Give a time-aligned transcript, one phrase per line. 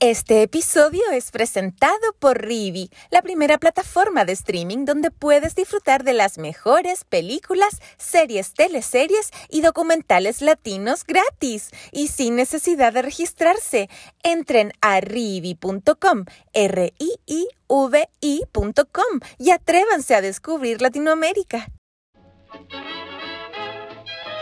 [0.00, 6.12] Este episodio es presentado por Rivi, la primera plataforma de streaming donde puedes disfrutar de
[6.12, 13.90] las mejores películas, series, teleseries y documentales latinos gratis y sin necesidad de registrarse.
[14.22, 21.72] Entren a rivi.com, r i i v i.com y atrévanse a descubrir Latinoamérica.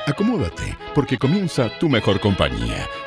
[0.07, 2.87] Acomódate, porque comienza tu mejor compañía.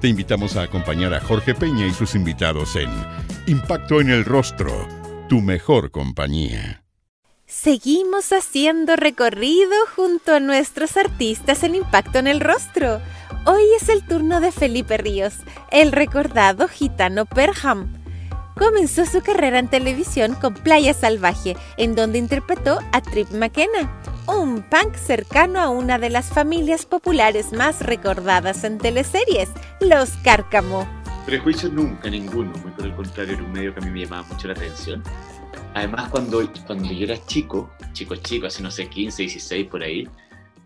[0.00, 2.90] te invitamos a acompañar a Jorge Peña y sus invitados en
[3.46, 4.88] Impacto en el Rostro,
[5.28, 6.82] tu mejor compañía.
[7.46, 13.00] Seguimos haciendo recorrido junto a nuestros artistas en Impacto en el Rostro.
[13.44, 15.34] Hoy es el turno de Felipe Ríos,
[15.70, 17.99] el recordado gitano Perham.
[18.60, 23.90] Comenzó su carrera en televisión con Playa Salvaje, en donde interpretó a Trip McKenna,
[24.26, 29.48] un punk cercano a una de las familias populares más recordadas en teleseries,
[29.80, 30.86] los Cárcamo.
[31.24, 34.28] Prejuicios nunca, ninguno, muy por el contrario, era un medio que a mí me llamaba
[34.28, 35.02] mucho la atención.
[35.72, 40.06] Además, cuando, cuando yo era chico, chico, chico, así no sé, 15, 16 por ahí,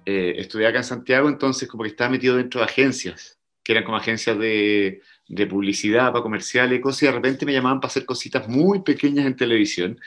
[0.05, 3.85] eh, estudié acá en Santiago, entonces como que estaba metido dentro de agencias, que eran
[3.85, 8.05] como agencias de, de publicidad, para comerciales cosas, y de repente me llamaban para hacer
[8.05, 9.99] cositas muy pequeñas en televisión.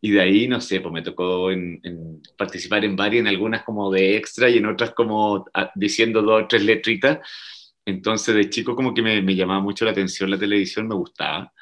[0.00, 3.90] Y de ahí, no sé, pues me tocó en, participar en varias, en algunas como
[3.92, 7.18] de extra y en otras como ah, diciendo dos o tres letritas.
[7.84, 11.52] Entonces, de chico como que me, me, llamaba mucho la atención la televisión, me gustaba.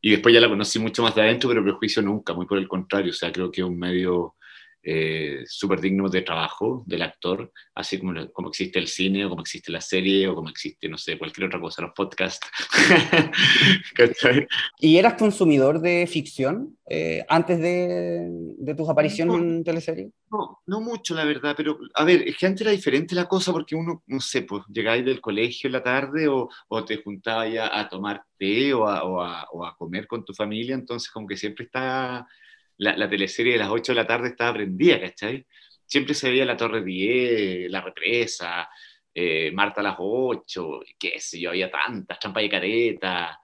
[0.00, 2.68] Y después ya la conocí mucho más de adentro, pero prejuicio nunca, muy por el
[2.68, 3.10] contrario.
[3.12, 4.36] O sea, creo que es un medio
[4.84, 9.42] eh, súper digno de trabajo del actor, así como, como existe el cine o como
[9.42, 12.46] existe la serie o como existe, no sé, cualquier otra cosa, los podcasts.
[14.80, 18.26] ¿Y eras consumidor de ficción eh, antes de,
[18.58, 20.10] de, tus apariciones en teleserie?
[20.30, 23.52] No, no mucho, la verdad, pero a ver, es que antes era diferente la cosa
[23.52, 27.50] porque uno, no sé, pues llegáis del colegio en la tarde o, o te juntabas
[27.70, 31.26] a tomar té o a, o, a, o a comer con tu familia, entonces como
[31.26, 32.26] que siempre está
[32.78, 35.46] la, teleserie de las 8 de la tarde estaba prendida, ¿cachai?
[35.86, 38.68] Siempre se veía la Torre 10, la represa,
[39.14, 43.38] eh, Marta a las 8, qué sé yo, había tantas, Trampa y Careta.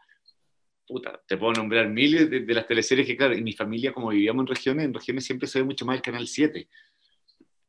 [0.87, 4.43] Puta, te puedo nombrar miles de, las teleseries que, claro, en mi familia, como vivíamos
[4.43, 6.67] en regiones, en regiones siempre se ve mucho más el Canal 7,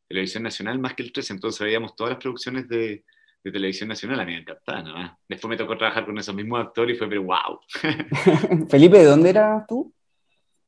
[0.08, 3.04] Televisión Nacional más que el 13, entonces veíamos todas las producciones de,
[3.44, 6.60] de televisión nacional, a mí me encantaba, nada Después me tocó trabajar con esos mismos
[6.60, 7.60] actores y fue, pero wow.
[8.70, 9.94] Felipe, ¿de dónde eras tú?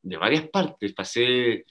[0.02, 0.94] De varias partes.
[0.94, 1.66] Pasé,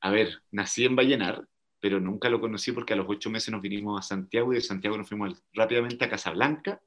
[0.00, 1.44] a ver, nací en Vallenar,
[1.80, 4.62] pero nunca lo conocí porque a los ocho meses nos vinimos a Santiago y de
[4.62, 6.80] Santiago nos fuimos rápidamente a Casablanca.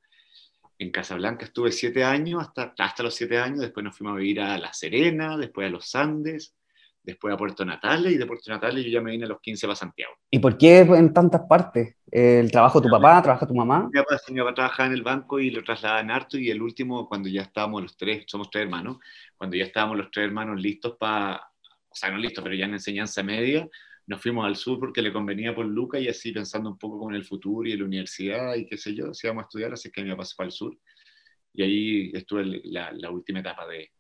[0.78, 4.42] En Casablanca estuve siete años, hasta, hasta los siete años, después nos fuimos a vivir
[4.42, 6.54] a La Serena, después a los Andes,
[7.06, 9.68] después a Puerto Natales y de Puerto Natales yo ya me vine a los 15
[9.68, 10.14] para Santiago.
[10.30, 11.96] ¿Y por qué en tantas partes?
[12.18, 13.22] ¿El trabajo de tu papá?
[13.22, 13.90] ¿Trabaja tu mamá?
[13.92, 16.62] Mi papá, mi papá trabajaba en el banco y lo trasladaba en harto y el
[16.62, 19.00] último, cuando ya estábamos los tres, somos tres hermanos,
[19.36, 21.36] cuando ya estábamos los tres hermanos listos para,
[21.90, 23.68] o sea, no listos, pero ya en enseñanza media,
[24.08, 27.14] nos fuimos al sur porque le convenía por Luca y así pensando un poco con
[27.14, 30.02] el futuro y la universidad y qué sé yo, si íbamos a estudiar, así que
[30.02, 30.74] mi papá se fue al sur.
[31.52, 33.92] Y ahí estuve la última etapa de,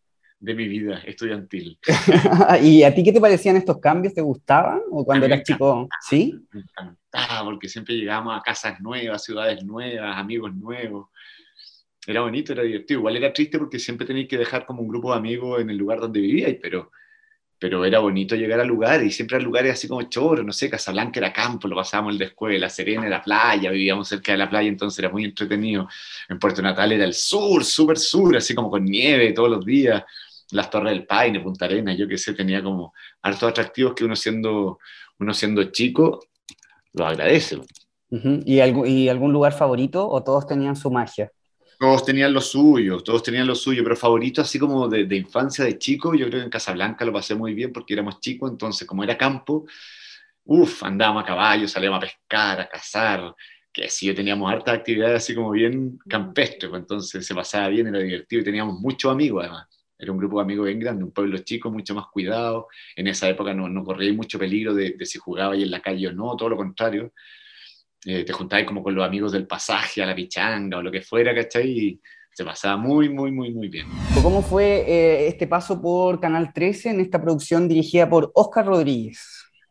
[0.45, 1.79] de mi vida estudiantil.
[2.61, 4.13] ¿Y a ti qué te parecían estos cambios?
[4.13, 4.79] ¿Te gustaban?
[4.91, 5.89] ¿O cuando eras chico?
[6.07, 6.35] ¿Sí?
[6.51, 11.07] Me encantaba, porque siempre llegábamos a casas nuevas, ciudades nuevas, amigos nuevos.
[12.05, 12.99] Era bonito, era divertido.
[12.99, 15.77] Igual era triste porque siempre tenías que dejar como un grupo de amigos en el
[15.77, 16.91] lugar donde vivíais, pero,
[17.57, 20.69] pero era bonito llegar al lugar y siempre a lugares así como choro, no sé,
[20.69, 24.47] Casablanca era campo, lo pasábamos el de escuela, Serena era playa, vivíamos cerca de la
[24.47, 25.89] playa, entonces era muy entretenido.
[26.29, 30.03] En Puerto Natal era el sur, súper sur, así como con nieve todos los días
[30.51, 34.15] las Torres del Paine, Punta Arenas, yo qué sé, tenía como hartos atractivos que uno
[34.15, 34.79] siendo,
[35.19, 36.19] uno siendo chico
[36.93, 37.59] lo agradece.
[38.09, 41.31] ¿Y, algún, ¿Y algún lugar favorito o todos tenían su magia?
[41.77, 45.65] Todos tenían lo suyo, todos tenían lo suyo, pero favorito así como de, de, infancia,
[45.65, 48.87] de chico, yo creo que en Casablanca lo pasé muy bien porque éramos chicos, entonces
[48.87, 49.65] como era campo,
[50.45, 53.35] uff, andábamos a caballo, salíamos a pescar, a cazar,
[53.73, 57.99] que sí, teníamos hartas actividades así como bien campestres, pues entonces se pasaba bien, era
[57.99, 59.67] divertido y teníamos muchos amigos además.
[59.97, 62.67] Era un grupo de amigos bien grande, un pueblo chico, mucho más cuidado.
[62.95, 66.07] En esa época no, no corría mucho peligro de, de si jugabas en la calle
[66.07, 67.13] o no, todo lo contrario.
[68.05, 71.01] Eh, te juntabas como con los amigos del pasaje a la pichanga o lo que
[71.01, 71.69] fuera, ¿cachai?
[71.69, 72.01] Y
[72.31, 73.87] se pasaba muy, muy, muy, muy bien.
[74.21, 79.19] ¿Cómo fue eh, este paso por Canal 13 en esta producción dirigida por Oscar Rodríguez?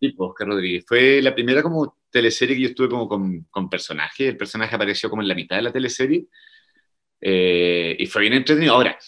[0.00, 0.84] Sí, pues, Oscar Rodríguez.
[0.88, 4.28] Fue la primera como teleserie que yo estuve como con, con personaje.
[4.28, 6.26] El personaje apareció como en la mitad de la teleserie.
[7.20, 8.74] Eh, y fue bien entretenido.
[8.74, 8.98] Ahora,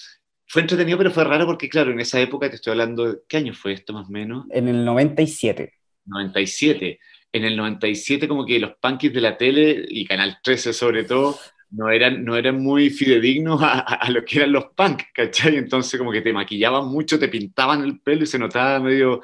[0.46, 3.52] fue entretenido, pero fue raro porque, claro, en esa época te estoy hablando, ¿qué año
[3.52, 4.46] fue esto más o menos?
[4.50, 5.72] En el 97.
[6.04, 7.00] 97.
[7.32, 11.38] En el 97 como que los punkis de la tele y Canal 13 sobre todo
[11.70, 15.56] no eran, no eran muy fidedignos a, a, lo que eran los punk, ¿cachai?
[15.56, 19.20] Entonces como que te maquillaban mucho, te pintaban el pelo y se notaba medio,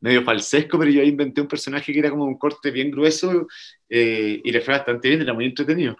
[0.00, 3.48] medio falsesco, pero yo ahí inventé un personaje que era como un corte bien grueso
[3.88, 5.96] eh, y le fue bastante bien, era muy entretenido.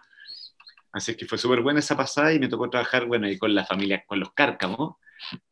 [0.93, 3.65] Así que fue súper buena esa pasada y me tocó trabajar, bueno, ahí con la
[3.65, 4.97] familia, con los Cárcamos,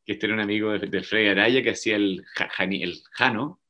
[0.05, 2.25] que este era un amigo de, de Freddy Araya que hacía el,
[2.59, 3.61] el Jano,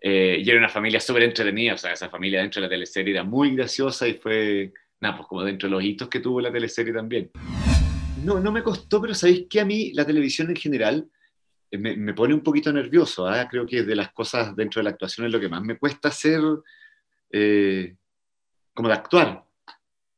[0.00, 3.14] eh, y era una familia súper entretenida, o sea, esa familia dentro de la teleserie
[3.14, 6.52] era muy graciosa y fue nada, pues como dentro de los hitos que tuvo la
[6.52, 7.30] teleserie también.
[8.24, 11.08] No, no me costó, pero sabéis que a mí la televisión en general
[11.70, 13.32] eh, me, me pone un poquito nervioso.
[13.32, 13.46] ¿eh?
[13.50, 16.08] Creo que de las cosas dentro de la actuación es lo que más me cuesta
[16.08, 16.40] hacer,
[17.30, 17.94] eh,
[18.74, 19.44] como de actuar,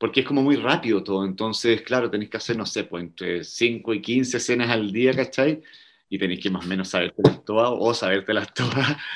[0.01, 1.27] porque es como muy rápido todo.
[1.27, 5.13] Entonces, claro, tenéis que hacer, no sé, pues entre 5 y 15 escenas al día,
[5.15, 5.61] ¿cachai?
[6.09, 8.97] Y tenéis que más o menos sabértelas todas o sabértelas todas.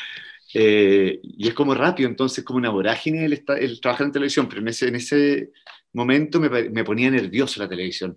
[0.56, 4.60] Eh, y es como rápido, entonces como una vorágine el, el, trabajar en televisión, pero
[4.60, 5.50] en ese, en ese
[5.92, 8.16] momento me, me ponía nervioso la televisión.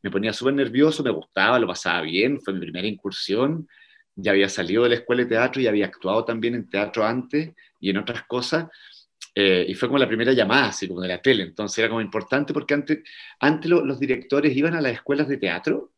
[0.00, 3.68] Me ponía súper nervioso, me gustaba, lo pasaba bien, fue mi primera incursión.
[4.14, 7.52] Ya había salido de la escuela de teatro y había actuado también en teatro antes
[7.80, 8.66] y en otras cosas.
[9.34, 11.42] Eh, y fue como la primera llamada, así como de la tele.
[11.44, 12.98] Entonces era como importante porque antes,
[13.40, 15.92] antes lo, los directores iban a las escuelas de teatro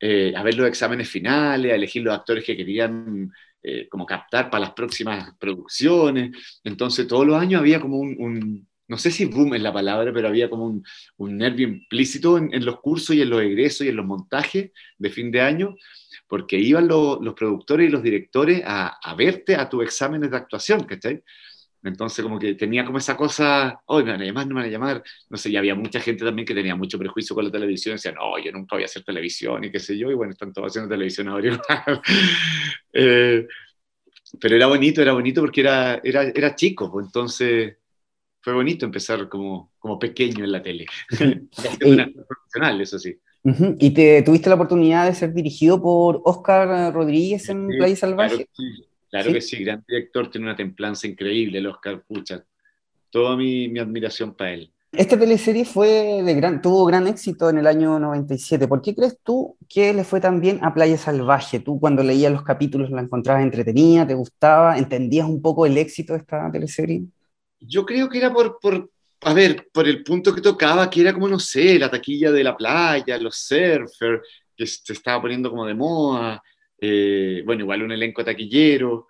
[0.00, 3.32] eh, a ver los exámenes finales, a elegir los actores que querían
[3.62, 6.32] eh, como captar para las próximas producciones.
[6.64, 10.12] Entonces, todos los años había como un, un no sé si boom es la palabra,
[10.12, 10.84] pero había como un,
[11.16, 14.70] un nervio implícito en, en, los cursos y en los egresos y en los montajes
[14.98, 15.74] de fin de año,
[16.28, 20.36] porque iban lo, los productores y los directores a, a verte a tus exámenes de
[20.36, 21.22] actuación, ¿cachai?
[21.82, 24.68] Entonces, como que tenía como esa cosa, hoy me van a llamar, no me van
[24.68, 25.04] a llamar.
[25.30, 27.94] No sé, y había mucha gente también que tenía mucho prejuicio con la televisión.
[27.94, 30.10] Decían, no, yo nunca voy a hacer televisión y qué sé yo.
[30.10, 32.02] Y bueno, están todos haciendo televisión ahora igual.
[32.92, 33.46] eh,
[34.40, 36.90] pero era bonito, era bonito porque era, era, era chico.
[36.90, 37.76] Pues, entonces,
[38.40, 40.86] fue bonito empezar como, como pequeño en la tele.
[41.84, 43.18] una profesional, eso sí.
[43.42, 43.76] Uh -huh.
[43.78, 48.36] ¿Y te, tuviste la oportunidad de ser dirigido por Oscar Rodríguez en sí, Playa Salvaje?
[48.36, 48.86] Claro, sí.
[49.10, 49.34] Claro ¿Sí?
[49.34, 52.44] que sí, gran director, tiene una templanza increíble, el Oscar Pucha.
[53.10, 54.72] Toda mi, mi admiración para él.
[54.92, 58.66] Esta teleserie fue de gran, tuvo gran éxito en el año 97.
[58.66, 61.60] ¿Por qué crees tú que le fue tan bien a Playa Salvaje?
[61.60, 66.14] Tú cuando leías los capítulos la encontrabas entretenida, te gustaba, entendías un poco el éxito
[66.14, 67.02] de esta teleserie.
[67.60, 71.12] Yo creo que era por, por, a ver, por el punto que tocaba, que era
[71.12, 74.22] como, no sé, la taquilla de la playa, los surfers,
[74.56, 76.42] que se estaba poniendo como de moda,
[76.78, 79.08] eh, bueno, igual un elenco taquillero,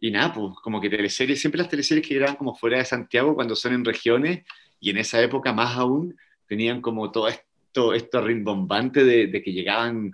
[0.00, 3.36] y nada, pues como que teleseries, siempre las teleseries que eran como fuera de Santiago,
[3.36, 4.44] cuando son en regiones,
[4.80, 6.16] y en esa época más aún,
[6.46, 10.12] tenían como todo esto, esto rimbombante de, que llegaban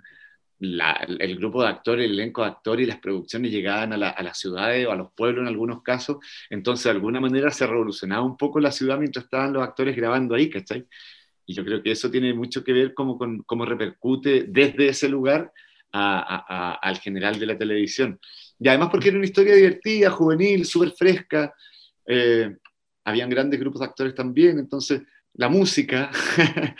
[0.59, 4.21] el grupo de actores, el elenco de actores y las producciones llegaban a, la, a,
[4.21, 6.17] las ciudades o a los pueblos en algunos casos,
[6.51, 10.35] entonces de alguna manera se revolucionaba un poco la ciudad mientras estaban los actores grabando
[10.35, 10.85] ahí, ¿cachai?
[11.47, 15.51] Y yo creo que eso tiene mucho que ver con cómo repercute desde ese lugar
[15.91, 18.19] a, a, al general de la televisión.
[18.59, 21.53] Y además porque era una historia divertida, juvenil, súper fresca,
[22.05, 22.55] eh,
[23.05, 25.01] habían grandes grupos de actores también, entonces
[25.33, 26.11] la música...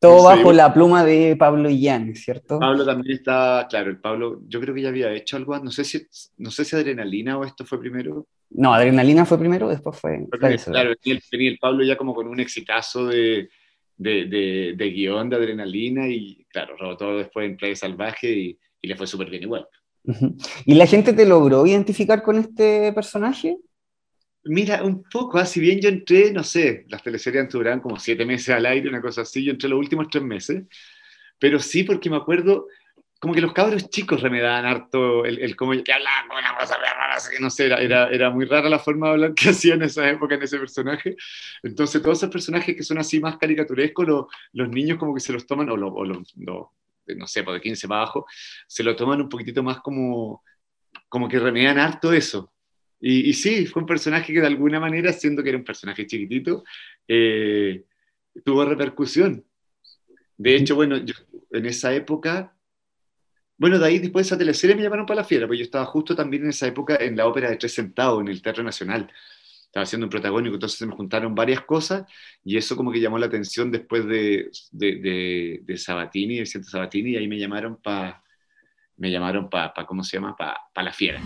[0.00, 2.58] Todo bajo la pluma de Pablo Illán, ¿cierto?
[2.58, 5.84] Pablo también está, claro, el Pablo, yo creo que ya había hecho algo, no sé
[5.84, 6.06] si,
[6.38, 8.26] no sé si Adrenalina o esto fue primero.
[8.48, 10.26] No, Adrenalina fue primero, después fue...
[10.30, 13.50] Porque, claro, tenía el, tenía el, Pablo ya como con un exitazo de,
[14.00, 18.88] de, de, de guion de Adrenalina y, claro, todo después en Playa Salvaje y, y
[18.88, 19.68] le fue súper bien igual.
[20.64, 23.58] ¿Y la gente te logró identificar con este personaje?
[24.44, 25.44] Mira, un poco, ¿ah?
[25.44, 29.02] si bien yo entré, no sé, las teleseries duraban como siete meses al aire, una
[29.02, 30.64] cosa así, yo entré los últimos tres meses,
[31.38, 32.68] pero sí porque me acuerdo,
[33.20, 36.78] como que los cabros chicos remedaban harto el, el como que hablaban con una cosa
[36.78, 39.48] rara, así que no sé, era, era, era, muy rara la forma de hablar que
[39.50, 41.16] hacían en esa época en ese personaje.
[41.62, 45.34] Entonces, todos esos personajes que son así más caricaturescos, lo, los niños como que se
[45.34, 46.72] los toman, o, lo, o lo, lo,
[47.14, 48.26] no sé, por de 15 para abajo,
[48.66, 50.42] se lo toman un poquitito más como,
[51.10, 52.50] como que remedan harto eso.
[53.00, 56.06] Y, y, sí, fue un personaje que de alguna manera, siendo que era un personaje
[56.06, 56.64] chiquitito,
[57.06, 57.84] eh,
[58.44, 59.44] tuvo repercusión.
[60.38, 61.14] De hecho, bueno, yo,
[61.50, 62.54] en esa época,
[63.60, 65.84] bueno, de ahí después de esa teleserie me llamaron para la fiera, porque yo estaba
[65.84, 69.12] justo también en esa época en la ópera de Tres Centavos, en el Teatro Nacional.
[69.66, 72.10] estaba haciendo un protagónico, entonces se me juntaron varias cosas
[72.42, 77.10] y eso como que llamó la atención después de, de, de, de Sabatini, Vicente Sabatini,
[77.10, 78.22] y ahí me llamaron para,
[78.96, 80.34] me llamaron para, pa, ¿cómo se llama?
[80.34, 81.20] Para pa La Fiera.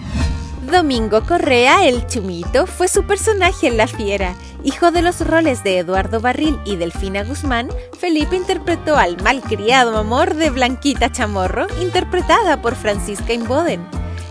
[0.70, 4.34] Domingo Correa, el Chumito, fue su personaje en La Fiera.
[4.64, 7.68] Hijo de los roles de Eduardo Barril y Delfina Guzmán,
[7.98, 13.86] Felipe interpretó al malcriado amor de Blanquita Chamorro, interpretada por Francisca Inboden.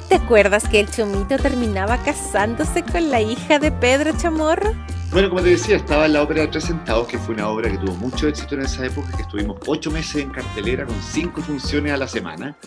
[0.10, 4.74] ¿Te acuerdas que el Chumito terminaba casándose con la hija de Pedro Chamorro?
[5.12, 7.70] Bueno, como te decía, estaba en la ópera de Tres Centavos, que fue una obra
[7.70, 11.42] que tuvo mucho éxito en esa época, que estuvimos ocho meses en cartelera con cinco
[11.42, 12.58] funciones a la semana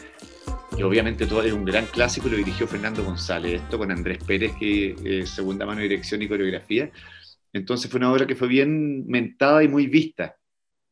[0.78, 4.52] y obviamente todo es un gran clásico, lo dirigió Fernando González, esto con Andrés Pérez,
[4.59, 6.90] que es segunda mano de dirección y coreografía.
[7.52, 10.37] Entonces fue una obra que fue bien mentada y muy vista.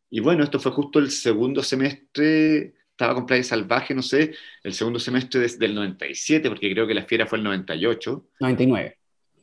[0.09, 4.73] Y bueno, esto fue justo el segundo semestre, estaba con Playa Salvaje, no sé, el
[4.73, 8.29] segundo semestre desde el 97, porque creo que La Fiera fue el 98.
[8.41, 8.99] 99.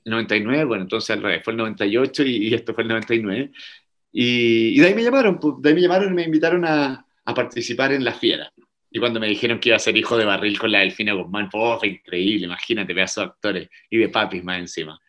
[0.05, 3.51] 99, bueno, entonces al revés, fue el 98 y, y esto fue el 99.
[4.13, 7.05] Y, y, de ahí me llamaron, pues, de ahí me llamaron y me invitaron a,
[7.23, 8.51] a participar en La Fiera.
[8.91, 11.49] Y cuando me dijeron que iba a ser hijo de Barril con la Delfina Guzmán,
[11.53, 14.99] oh, fue increíble, imagínate, pedazos de actores y de papis más encima.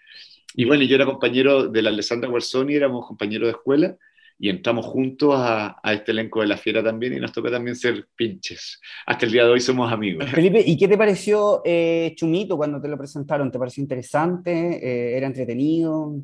[0.55, 3.97] Y bueno, yo era compañero de la Alessandra Guarzoni, éramos compañeros de escuela
[4.39, 7.77] y entramos juntos a, a, este elenco de La Fiera también y nos toca también
[7.77, 8.81] ser pinches.
[9.07, 10.29] Hasta el día de hoy somos amigos.
[10.31, 13.51] Felipe, ¿y qué te pareció eh, Chumito cuando te lo presentaron?
[13.51, 14.53] ¿Te pareció interesante?
[14.53, 16.15] Eh, ¿Era entretenido?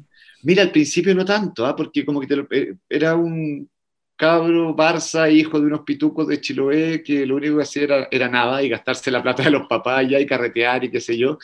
[0.43, 1.75] Mira, al principio no tanto, ¿eh?
[1.77, 3.69] porque como que te lo, eh, era un
[4.18, 8.62] cabro, Barça, hijo de unos pitucos de Chiloé, que lo único que hacía era, nada
[8.62, 11.38] y gastarse la plata de los papás ya y carretear y qué sé yo.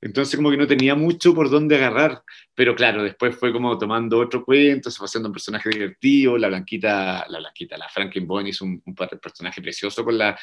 [0.00, 2.22] Entonces como que no tenía mucho por dónde agarrar,
[2.54, 6.48] pero claro, después fue como tomando otro cuento, se fue haciendo un personaje divertido, la
[6.48, 10.38] Blanquita, la Blanquita, la Frankenbone hizo un, un personaje precioso con la,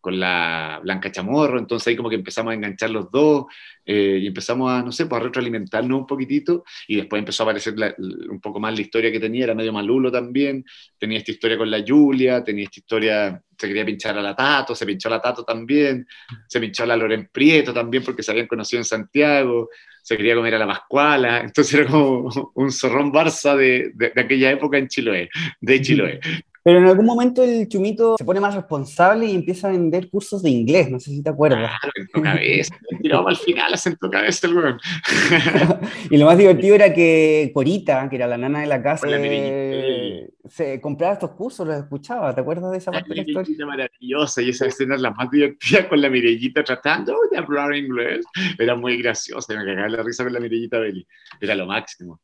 [0.00, 3.46] con la Blanca Chamorro, entonces ahí como que empezamos a enganchar los dos
[3.84, 7.46] eh, y empezamos a, no sé, pues a retroalimentarnos un poquitito y después empezó a
[7.46, 10.64] aparecer un poco más la historia que tenía, era medio malulo también,
[10.98, 14.74] tenía esta historia con la Julia, tenía esta historia, se quería pinchar a la Tato,
[14.74, 16.06] se pinchó a la Tato también,
[16.46, 19.68] se pinchó a la Loren Prieto también porque se habían conocido en Santiago,
[20.02, 24.20] se quería comer a la Pascuala, entonces era como un zorrón Barça de, de, de
[24.20, 25.28] aquella época en Chiloé,
[25.60, 26.20] de Chiloé.
[26.62, 30.42] Pero en algún momento el chumito se pone más responsable y empieza a vender cursos
[30.42, 31.58] de inglés, no sé si te acuerdas.
[31.60, 34.80] Claro, sentó cabeza, tiraba al final, sentó cabeza el weón.
[36.10, 40.28] y lo más divertido era que Corita, que era la nana de la casa, eh,
[40.48, 43.66] se compraba estos cursos, los escuchaba, ¿te acuerdas de esa parte la de la historia?
[43.66, 48.26] maravillosa, y esa escena es la más divertida con la Mirellita tratando de hablar inglés.
[48.58, 51.06] Era muy graciosa, me cagaba la risa con la Mirellita Belli,
[51.40, 52.20] era lo máximo.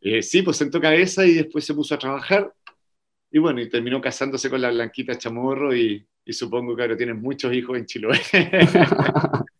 [0.00, 2.52] Eh, sí, pues sentó cabeza y después se puso a trabajar
[3.30, 7.20] y bueno, y terminó casándose con la Blanquita Chamorro y, y supongo que ahora tienen
[7.20, 8.20] muchos hijos en Chiloé.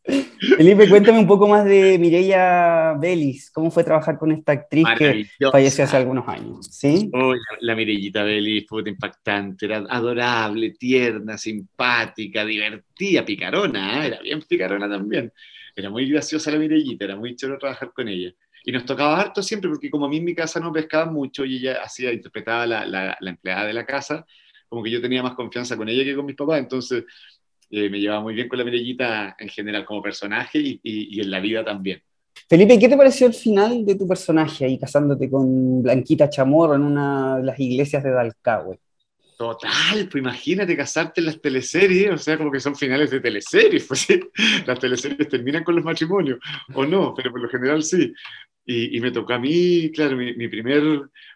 [0.56, 3.50] Felipe, cuéntame un poco más de Mireia Belis.
[3.50, 6.66] ¿Cómo fue trabajar con esta actriz que falleció hace algunos años?
[6.66, 7.10] ¿Sí?
[7.12, 14.08] Oh, la, la Mirellita Belis fue impactante, era adorable, tierna, simpática, divertida, picarona, ¿eh?
[14.08, 15.32] era bien picarona también.
[15.76, 18.32] Era muy graciosa la Mirellita, era muy chulo trabajar con ella.
[18.64, 21.44] Y nos tocaba harto siempre, porque como a mí en mi casa no pescaban mucho
[21.44, 24.26] y ella hacía, interpretaba la, la, la empleada de la casa,
[24.68, 27.04] como que yo tenía más confianza con ella que con mis papás, entonces
[27.70, 31.20] eh, me llevaba muy bien con la Mirellita en general como personaje y, y, y,
[31.20, 32.02] en la vida también.
[32.48, 36.82] Felipe, ¿qué te pareció el final de tu personaje ahí casándote con Blanquita Chamorro en
[36.82, 38.78] una de las iglesias de Dalcahue?
[39.40, 43.87] Total, pues imagínate casarte en las teleseries, o sea, como que son finales de teleseries,
[43.88, 44.20] pues ¿sí?
[44.66, 46.38] las teleseries terminan con los matrimonios,
[46.75, 48.12] o no, pero por lo general sí.
[48.66, 50.82] Y, me tocó a mí, claro, mi, primer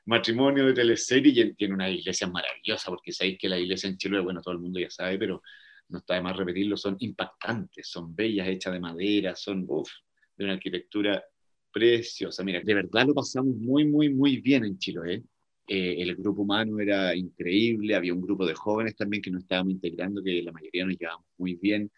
[0.04, 4.20] matrimonio de teleserie y tiene una iglesia maravillosa, porque sabéis que la iglesia en Chile,
[4.20, 5.42] bueno, todo el mundo ya sabe, pero
[5.88, 9.90] no está de más repetirlo, son impactantes, son bellas, hechas de madera, son uf,
[10.36, 11.24] de una arquitectura
[11.72, 12.44] preciosa.
[12.44, 15.22] Mira, de verdad lo pasamos muy, muy, muy bien en Chile, ¿eh?
[15.66, 19.72] Eh, el grupo humano era increíble, había un grupo de jóvenes también que nos estábamos
[19.72, 21.90] integrando, que la mayoría nos llevábamos muy bien.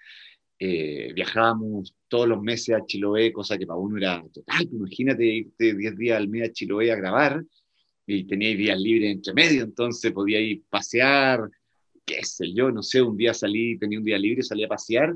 [0.59, 4.69] Eh, viajábamos todos los meses a Chiloé, cosa que para uno era total.
[4.73, 7.45] Imagínate irte 10 días al mes a Chiloé a grabar
[8.07, 11.51] y teníais días libres entre medio, entonces podíais pasear,
[12.05, 15.15] qué sé yo, no sé, un día salí, tenía un día libre, salí a pasear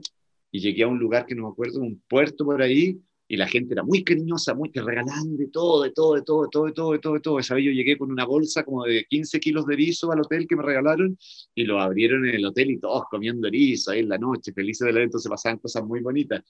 [0.51, 3.47] y llegué a un lugar que no me acuerdo, un puerto por ahí, y la
[3.47, 6.65] gente era muy cariñosa, muy que regalaban de todo, de todo, de todo, de todo,
[6.67, 7.39] de todo, de todo, de todo.
[7.39, 10.49] Esa vez yo llegué con una bolsa como de 15 kilos de erizo al hotel
[10.49, 11.17] que me regalaron
[11.55, 14.85] y lo abrieron en el hotel y todos comiendo erizo ahí en la noche, felices
[14.85, 16.43] de la entonces pasaban cosas muy bonitas.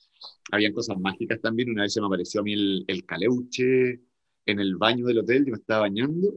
[0.51, 4.01] Habían cosas mágicas también, una vez se me apareció a mí el, el caleuche
[4.47, 6.33] en el baño del hotel, yo me estaba bañando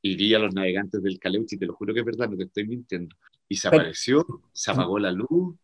[0.00, 2.36] y vi a los navegantes del caleuche y te lo juro que es verdad, no
[2.36, 3.16] te estoy mintiendo.
[3.48, 5.56] Y se apareció, se apagó la luz,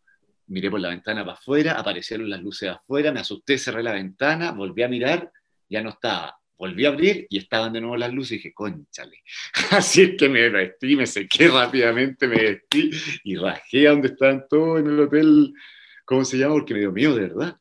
[0.51, 4.53] miré por la ventana para afuera, aparecieron las luces afuera, me asusté, cerré la ventana,
[4.53, 5.33] volví a mirar,
[5.69, 6.37] ya no estaba.
[6.59, 9.23] volví a abrir y estaban de nuevo las luces y dije, conchale.
[9.71, 12.91] Así es que me vestí, me sequé rápidamente, me vestí
[13.25, 15.55] y rajé a donde estaban todos en el hotel,
[16.05, 16.55] ¿cómo se llama?
[16.55, 17.57] Porque me dio miedo, de verdad.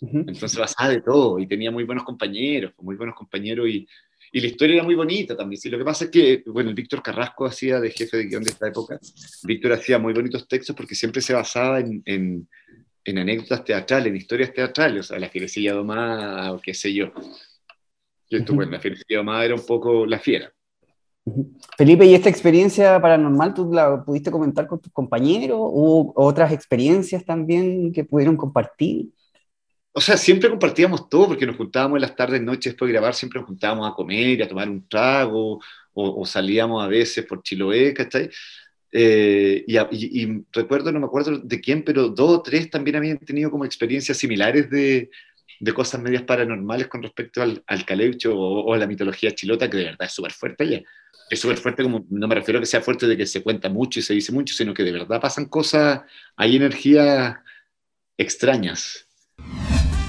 [0.00, 3.86] Entonces pasaba de todo y tenía muy buenos compañeros, muy buenos compañeros y,
[4.32, 5.60] y la historia era muy bonita también.
[5.60, 8.42] Sí, lo que pasa es que, bueno, el Víctor Carrasco hacía de jefe de guion
[8.42, 8.98] de esta época.
[9.44, 12.48] Víctor hacía muy bonitos textos porque siempre se basaba en, en,
[13.04, 17.12] en anécdotas teatrales, en historias teatrales, o sea, la fierecilla domada o qué sé yo.
[18.30, 20.50] Y esto, bueno, la fierecilla domada era un poco la fiera.
[21.76, 25.58] Felipe, ¿y esta experiencia paranormal tú la pudiste comentar con tus compañeros?
[25.60, 29.10] ¿Hubo otras experiencias también que pudieron compartir?
[29.94, 33.14] O sea, siempre compartíamos todo, porque nos juntábamos en las tardes, noches después de grabar,
[33.14, 35.60] siempre nos juntábamos a comer, a tomar un trago,
[35.94, 38.30] o, salíamos a veces por Chiloé, ¿cachai?
[38.90, 43.50] Eh, y, recuerdo, no me acuerdo de quién, pero dos o tres también habían tenido
[43.50, 45.10] como experiencias similares de,
[45.60, 49.76] de cosas medias paranormales con respecto al, al caleucho o, a la mitología chilota, que
[49.76, 50.82] de verdad es súper fuerte allá.
[51.30, 53.68] Es súper fuerte, como no me refiero a que sea fuerte de que se cuenta
[53.68, 56.00] mucho y se dice mucho, sino que de verdad pasan cosas,
[56.36, 57.36] hay energías
[58.16, 59.06] extrañas.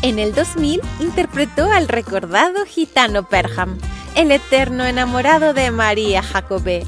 [0.03, 3.77] En el 2000 interpretó al recordado gitano Perham,
[4.15, 6.83] el eterno enamorado de María Jacobé.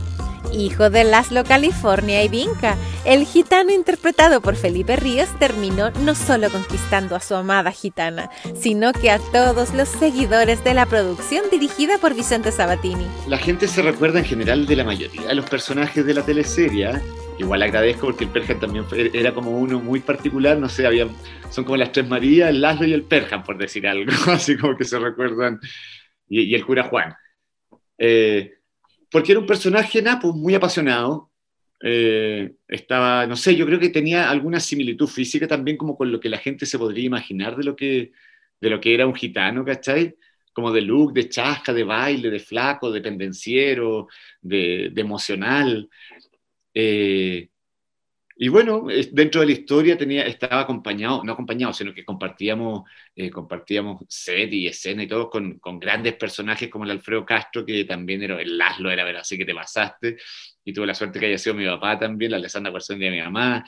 [0.52, 6.50] Hijo de Laszlo California y Vinca, el gitano interpretado por Felipe Ríos terminó no solo
[6.50, 8.30] conquistando a su amada gitana,
[8.60, 13.08] sino que a todos los seguidores de la producción dirigida por Vicente Sabatini.
[13.30, 16.90] La gente se recuerda en general de la mayoría de los personajes de la teleserie,
[16.92, 17.02] ¿eh?
[17.40, 21.08] Igual agradezco porque el Perham también era como uno muy particular, no sé, había,
[21.50, 24.78] son como las tres Marías, el Laszlo y el Perham, por decir algo, así como
[24.78, 25.60] que se recuerdan,
[26.28, 27.14] y, el cura Juan.
[27.98, 28.54] Eh,
[29.12, 31.32] porque era un personaje, Napo, muy apasionado,
[31.82, 36.20] eh, estaba, no sé, yo creo que tenía alguna similitud física también como con lo
[36.20, 38.12] que la gente se podría imaginar de lo que,
[38.60, 40.16] de lo que era un gitano, ¿cachai?
[40.54, 44.08] Como de look, de chasca, de baile, de flaco, de pendenciero,
[44.42, 45.90] de, de emocional.
[46.76, 47.50] Eh,
[48.38, 52.84] y bueno, dentro de la historia tenía, estaba acompañado, no acompañado, sino que compartíamos,
[53.16, 57.66] eh, compartíamos set y escena y todo con, con, grandes personajes como el Alfredo Castro,
[57.66, 60.18] que también era el Laszlo, era ver así que te pasaste,
[60.66, 63.22] y tuve la suerte que haya sido mi papá también, la Alessandra Cuarzón de mi
[63.22, 63.64] mamá,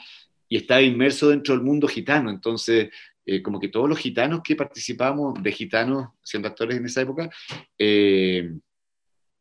[0.48, 2.90] y estaba inmerso dentro del mundo gitano, entonces
[3.24, 7.30] eh, como que todos los gitanos que participábamos de gitanos, siendo actores en esa época,
[7.78, 8.50] eh,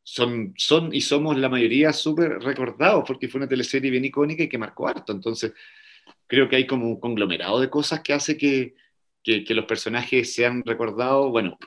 [0.10, 4.48] son, son y somos la mayoría súper recordados porque fue una teleserie bien icónica y
[4.48, 5.12] que marcó harto.
[5.12, 5.52] Entonces,
[6.26, 8.74] creo que hay como un conglomerado de cosas que hace que,
[9.22, 11.58] que, los personajes sean recordados, bueno,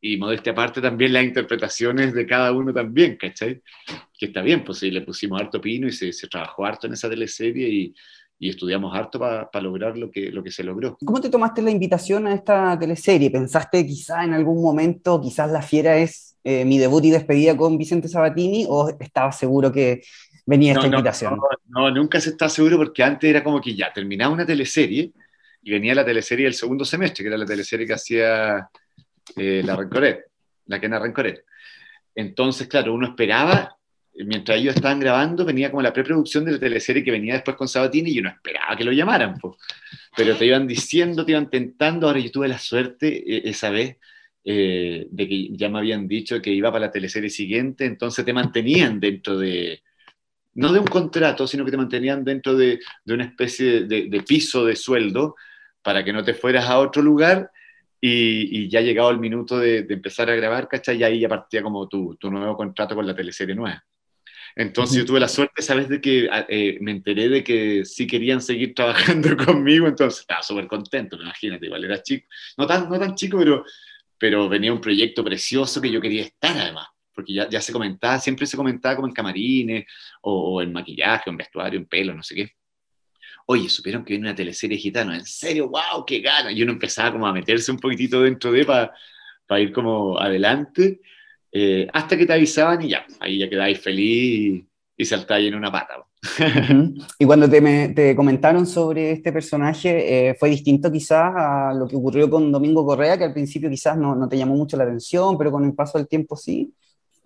[0.00, 3.60] y modestia aparte también las interpretaciones de cada uno también, ¿cachai?
[4.16, 6.92] Que está bien, pues sí, le pusimos harto pino y se, se trabajó harto en
[6.92, 7.94] esa teleserie y,
[8.38, 10.96] y estudiamos harto para lograr lo que, lo que se logró.
[11.04, 13.28] ¿Cómo te tomaste la invitación a esta teleserie?
[13.28, 17.78] ¿Pensaste quizá en algún momento, quizás La Fiera es eh, mi debut y despedida con
[17.78, 20.02] Vicente Sabatini o estabas seguro que
[20.46, 21.38] venía esta invitación?
[21.68, 25.12] No, nunca se está seguro porque antes era como que ya terminaba una teleserie
[25.62, 28.68] y venía la teleserie del segundo semestre, que era la teleserie que hacía
[29.36, 30.26] eh, la Rencoret,
[30.66, 31.44] la Kena Rencoret.
[32.14, 33.76] Entonces, claro, uno esperaba
[34.14, 37.68] mientras ellos estaban grabando, venía como la preproducción de la teleserie que venía después con
[37.68, 39.38] Sabatini y yo no esperaba que lo llamaran,
[40.16, 43.96] pero te iban diciendo, te iban tentando, ahora yo tuve la suerte eh, esa vez
[44.44, 48.32] eh, de que ya me habían dicho que iba para la teleserie siguiente, entonces te
[48.32, 49.82] mantenían dentro de,
[50.54, 54.64] no de un contrato, sino que te mantenían dentro de, de una especie de, piso
[54.64, 55.36] de sueldo
[55.82, 57.50] para que no te fueras a otro lugar
[58.00, 60.98] y, ya llegado el minuto de, empezar a grabar, ¿cachai?
[60.98, 63.84] Y ahí ya partía como tu, tu nuevo contrato con la teleserie nueva.
[64.54, 65.88] Entonces yo tuve la suerte, ¿sabes?
[65.88, 70.42] De que ah, eh, me enteré de que sí querían seguir trabajando conmigo, entonces estaba
[70.42, 72.26] súper contento, imagínate, igual era chico,
[72.58, 73.64] no tan, no tan chico, pero,
[74.22, 78.20] pero venía un proyecto precioso que yo quería estar además, porque ya, ya se comentaba,
[78.20, 79.84] siempre se comentaba como en camarines,
[80.20, 82.52] o, en maquillaje, o en vestuario, en pelo, no sé qué.
[83.46, 86.52] Oye, supieron que viene una teleserie gitana, en serio, wow, qué gana.
[86.52, 91.00] Y uno empezaba como a meterse un poquitito dentro de para ir como adelante.
[91.50, 95.56] Eh, hasta que te avisaban y ya, ahí ya quedáis feliz y, y saltáis en
[95.56, 95.94] una pata.
[97.18, 101.96] Y cuando te, te, comentaron sobre este personaje, eh, ¿fue distinto quizás a lo que
[101.96, 105.36] ocurrió con Domingo Correa, que al principio quizás no, no te llamó mucho la atención,
[105.36, 106.72] pero con el paso del tiempo sí?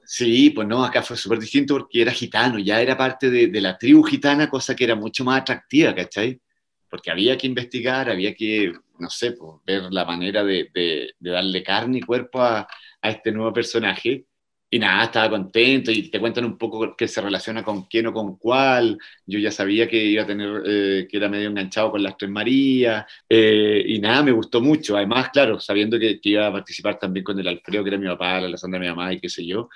[0.04, 3.60] Sí, pues no, acá fue súper distinto porque era gitano, ya era parte de, de,
[3.60, 6.40] la tribu gitana, cosa que era mucho más atractiva, ¿cachai?
[6.88, 11.30] Porque había que investigar, había que, no sé, pues, ver la manera de, de, de
[11.30, 12.68] darle carne y cuerpo a,
[13.02, 14.26] a este nuevo personaje.
[14.68, 18.12] Y nada, estaba contento y te cuentan un poco qué se relaciona con quién o
[18.12, 18.98] con cuál.
[19.24, 22.30] Yo ya sabía que iba a tener, eh, que era medio enganchado con las Tres
[22.30, 24.96] Marías eh, y nada, me gustó mucho.
[24.96, 28.40] Además, claro, sabiendo que, iba a participar también con el Alfredo, que era mi papá,
[28.40, 29.68] la Alessandra mi mamá y qué sé yo.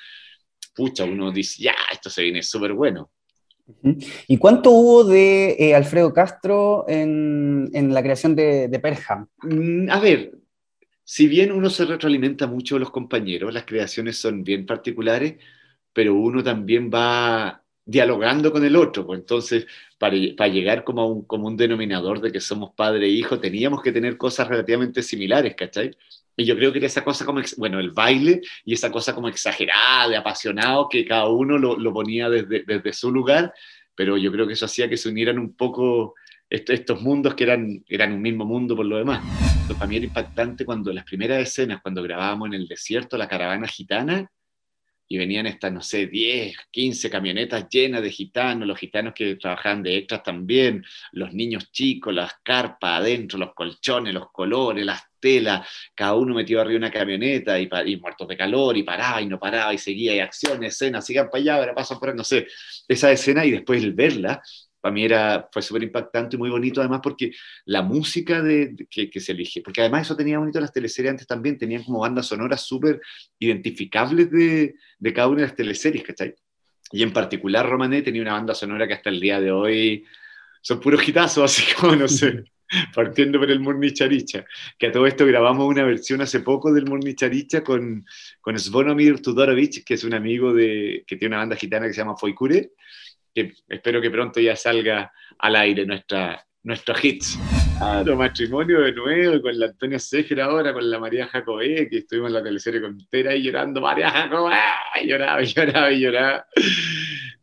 [0.74, 3.10] Pucha, uno dice, ya, esto se viene súper bueno.
[4.26, 9.28] ¿Y cuánto hubo de eh, Alfredo Castro en, en, la creación de, de Perham?
[9.42, 10.39] Mm, a ver,
[11.12, 15.38] si bien uno se retroalimenta mucho de los compañeros, las creaciones son bien particulares,
[15.92, 19.04] pero uno también va dialogando con el otro.
[19.04, 19.66] Pues entonces,
[19.98, 20.14] para,
[20.46, 24.16] llegar como a un común denominador de que somos padre e hijo, teníamos que tener
[24.16, 25.90] cosas relativamente similares, ¿cachai?
[26.36, 29.26] Y yo creo que era esa cosa como, bueno, el baile y esa cosa como
[29.26, 33.52] exagerada, de apasionado, que cada uno lo, lo ponía desde, desde su lugar,
[33.96, 36.14] pero yo creo que eso hacía que se unieran un poco
[36.48, 39.49] estos mundos que eran, eran un mismo mundo por lo demás.
[39.74, 43.66] Para mí era impactante cuando las primeras escenas, cuando grabábamos en el desierto la caravana
[43.66, 44.30] gitana,
[45.12, 49.82] y venían estas, no sé, 10, 15 camionetas llenas de gitanos, los gitanos que trabajaban
[49.82, 55.68] de extras también, los niños chicos, las carpas adentro, los colchones, los colores, las telas,
[55.96, 59.26] cada uno metido arriba de una camioneta y, y muertos de calor y paraba y
[59.26, 62.46] no paraba y seguía, y acción, escena, sigan para allá, ahora pasan por no sé,
[62.86, 64.40] esa escena y después el verla,
[64.80, 67.32] para mí era, fue súper impactante y muy bonito, además porque
[67.66, 71.58] la música de, que, se elige, porque además eso tenía bonito las teleseries antes también,
[71.58, 73.00] tenían como bandas sonoras súper
[73.38, 76.34] identificables de, de, cada una de las teleseries, ¿cachai?
[76.92, 80.04] Y en particular Romané tenía una banda sonora que hasta el día de hoy
[80.62, 82.44] son puros hitazos, así como, no sé,
[82.94, 84.44] partiendo por el Murnicharicha,
[84.78, 88.04] que a todo esto grabamos una versión hace poco del Murnicharicha con,
[88.40, 92.00] con Svonomir Tudorovic, que es un amigo de, que tiene una banda gitana que se
[92.00, 92.70] llama Foikure,
[93.34, 97.38] que espero que pronto ya salga al aire nuestra, nuestros hits.
[97.80, 102.28] Ah, matrimonio de nuevo con la Antonia Seger ahora, con la María Jacobé, que estuvimos
[102.28, 104.56] en la teleserie con Tera y llorando, María Jacobé,
[105.02, 106.46] y lloraba, y lloraba, y lloraba.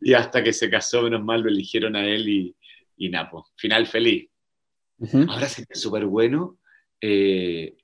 [0.00, 2.56] Y hasta que se casó, menos mal, lo eligieron a él y,
[2.96, 3.48] y Napo.
[3.56, 4.28] Final feliz.
[5.28, 6.58] Ahora sería súper bueno
[7.00, 7.76] eh,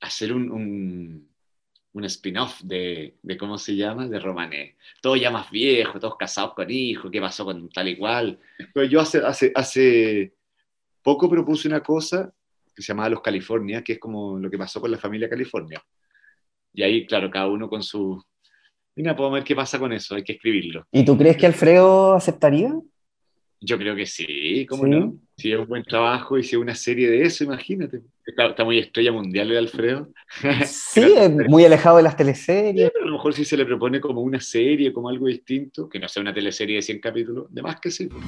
[0.00, 1.33] hacer un un
[2.02, 4.08] spin-off de, de, ¿cómo se llama?
[4.08, 4.74] De Romané.
[5.00, 8.40] Todo ya más viejo, todos casados con hijos, qué pasó con tal y cual.
[8.72, 10.34] Pero yo hace, hace, hace
[11.02, 12.34] poco propuse una cosa
[12.74, 15.80] que se llamaba Los California, que es como lo que pasó con la familia California.
[16.72, 18.20] Y ahí, claro, cada uno con su...
[18.96, 20.86] Mira, podemos ver qué pasa con eso, hay que escribirlo.
[20.90, 22.74] ¿Y tú crees que Alfredo aceptaría?
[23.60, 25.16] Yo creo que sí, ¿cómo no?
[25.36, 28.02] Si es un buen trabajo y si es una serie de eso, imagínate.
[28.26, 30.08] Está, muy estrella mundial de Alfredo.
[30.66, 31.14] Sí,
[31.48, 32.90] muy alejado de las teleseries.
[32.94, 36.08] a lo mejor si se le propone como una serie, como algo distinto, que no
[36.08, 38.06] sea una teleserie de 100 capítulos, de más que sí.
[38.06, 38.22] Pues.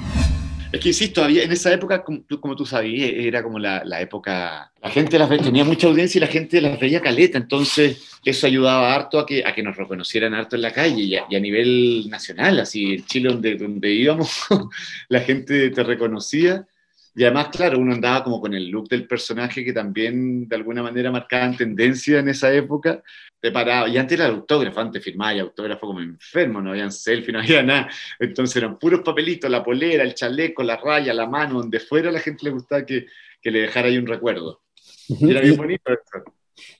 [0.71, 4.01] Es que insisto, había, en esa época, como, como tú sabías, era como la, la,
[4.01, 4.71] época.
[4.81, 8.93] La gente las tenía mucha audiencia y la gente las veía caleta, entonces eso ayudaba
[8.93, 12.59] harto a que, a que nos reconocieran harto en la calle y a, nivel nacional,
[12.59, 14.45] así en Chile, donde, donde íbamos,
[15.09, 16.67] la gente te reconocía.
[17.17, 20.83] Y además, claro, uno andaba como con el look del personaje que también de alguna
[20.83, 23.01] manera marcaba tendencia en esa época
[23.39, 23.87] preparado.
[23.87, 27.63] Y antes era autógrafo, antes firmaba y autógrafo como enfermo, no habían selfie, no había
[27.63, 27.89] nada.
[28.19, 32.19] Entonces eran puros papelitos, la polera, el chaleco, la raya, la mano, donde fuera la
[32.19, 33.07] gente le gustaba que,
[33.41, 34.61] que le dejara ahí un recuerdo.
[35.09, 35.91] Y era bien bonito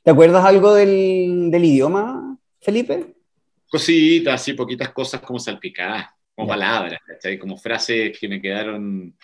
[0.03, 3.15] ¿Te acuerdas algo del, del idioma, Felipe?
[3.67, 6.99] Cositas, así, poquitas cosas como salpicadas, como palabras,
[7.39, 9.15] como frases que me quedaron,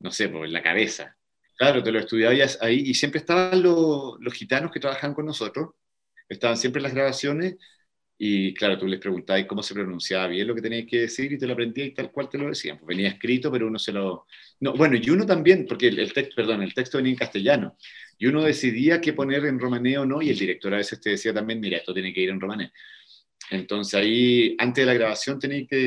[0.00, 1.16] no sé, por en la cabeza.
[1.56, 5.70] Claro, te lo estudiaba ahí y siempre estaban los, los gitanos que trabajaban con nosotros
[6.30, 7.56] estaban siempre en las grabaciones
[8.22, 11.38] y claro, tú les preguntabas cómo se pronunciaba bien lo que tenías que decir y
[11.38, 12.78] te lo aprendías y tal cual te lo decían.
[12.78, 14.26] Pues venía escrito, pero uno se lo...
[14.60, 17.78] No, bueno, y uno también, porque el, texto, perdón, el texto venía en castellano,
[18.18, 21.10] y uno decidía qué poner en romané o no, y el director a veces te
[21.10, 22.72] decía también, mira, esto tiene que ir en romané.
[23.50, 25.86] Entonces ahí, antes de la grabación, tenías que...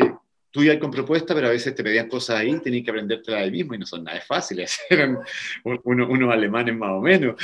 [0.54, 3.50] Tú ibas con propuesta, pero a veces te pedían cosas ahí, tenías que aprendértela ahí
[3.50, 5.18] mismo, y no son nada fáciles, eran
[5.64, 7.42] unos, unos alemanes más o menos.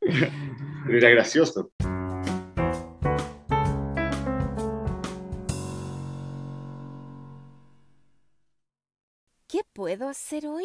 [0.88, 1.70] Era gracioso.
[9.46, 10.64] ¿Qué puedo hacer hoy?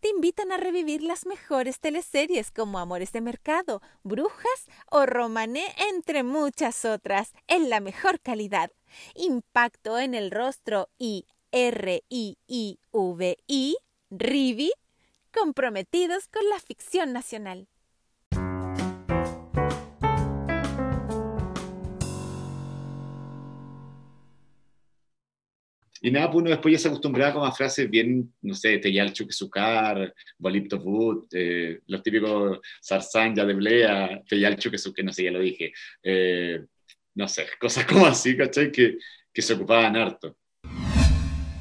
[0.00, 6.22] te invitan a revivir las mejores teleseries como Amores de Mercado, Brujas o Romané, entre
[6.22, 8.70] muchas otras, en la mejor calidad.
[9.14, 12.36] Impacto en el rostro y R-I-I-V-I
[14.10, 14.70] Rivi,
[15.32, 17.68] comprometidos con la ficción nacional.
[26.04, 29.12] Y nada, pues uno después ya se acostumbraba como a frases bien, no sé, Teyal
[29.12, 30.82] Chuquesucar, Bolipto
[31.30, 35.72] eh, los típicos Sarsanja de Blea, Teyal Chuquesucar, no sé, ya lo dije.
[36.02, 36.60] Eh,
[37.14, 38.72] no sé, cosas como así, ¿cachai?
[38.72, 38.98] Que,
[39.32, 40.36] que se ocupaban harto.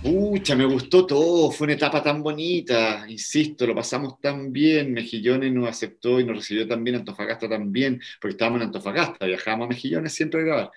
[0.02, 5.54] Pucha, me gustó todo, fue una etapa tan bonita, insisto, lo pasamos tan bien, Mejillones
[5.54, 10.14] nos aceptó y nos recibió también, Antofagasta también, porque estábamos en Antofagasta, viajábamos a Mejillones
[10.14, 10.72] siempre a grabar.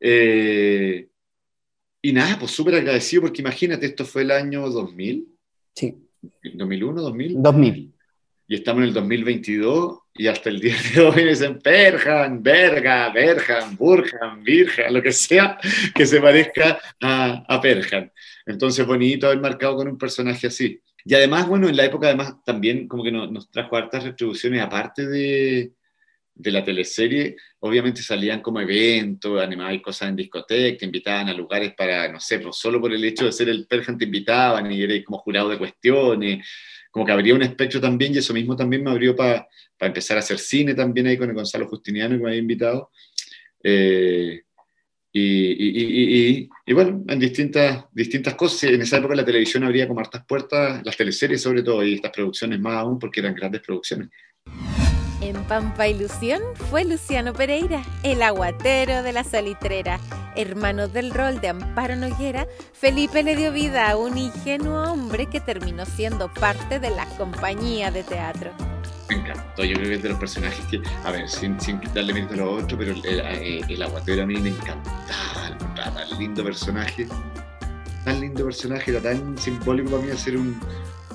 [0.00, 1.08] Eh,
[2.04, 5.26] y nada, pues súper agradecido porque imagínate, esto fue el año 2000.
[5.74, 5.96] Sí.
[6.52, 7.42] 2001, 2000.
[7.42, 7.94] 2000.
[8.46, 13.74] Y estamos en el 2022 y hasta el día de hoy dicen Perjan, Verga, Berjan,
[13.74, 15.56] Burjan, Virja, lo que sea
[15.94, 18.12] que se parezca a, a Perjan.
[18.44, 20.78] Entonces, bonito haber marcado con un personaje así.
[21.06, 24.60] Y además, bueno, en la época además también como que nos, nos trajo hartas retribuciones,
[24.60, 25.72] aparte de,
[26.34, 31.74] de la teleserie, obviamente salían como eventos, animaban cosas en discoteca, te invitaban a lugares
[31.74, 34.82] para, no sé, pues solo por el hecho de ser el Perjan te invitaban y
[34.82, 36.46] eres como jurado de cuestiones,
[36.90, 39.48] como que abría un espectro también y eso mismo también me abrió para
[39.80, 42.90] empezar a hacer cine también ahí con el Gonzalo Justiniano que me había invitado.
[43.62, 44.42] Eh,
[45.16, 48.64] y, y, y, bueno, en distintas, distintas cosas.
[48.64, 52.10] En esa época la televisión abría como hartas puertas, las teleseries sobre todo, y estas
[52.10, 54.08] producciones más aún porque eran grandes producciones.
[55.20, 59.98] En Pampa Ilusión fue Luciano Pereira, el aguatero de la salitrera.
[60.36, 65.40] Hermano del rol de Amparo Noguera, Felipe le dio vida a un ingenuo hombre que
[65.40, 68.50] terminó siendo parte de la compañía de teatro.
[69.08, 72.12] Me encantó, yo creo que es de los personajes que, a ver, sin, sin quitarle
[72.12, 76.42] mérito a los otros, pero el, el, el, aguatero a mí me encantaba, tan lindo
[76.42, 77.06] personaje,
[78.04, 80.58] tan lindo personaje, era tan simbólico para mí hacer un,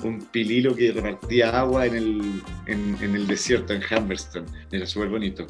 [0.02, 4.46] un pililo que repartía agua en el, en, en el desierto, en Humberston.
[4.70, 5.46] Era súper bonito.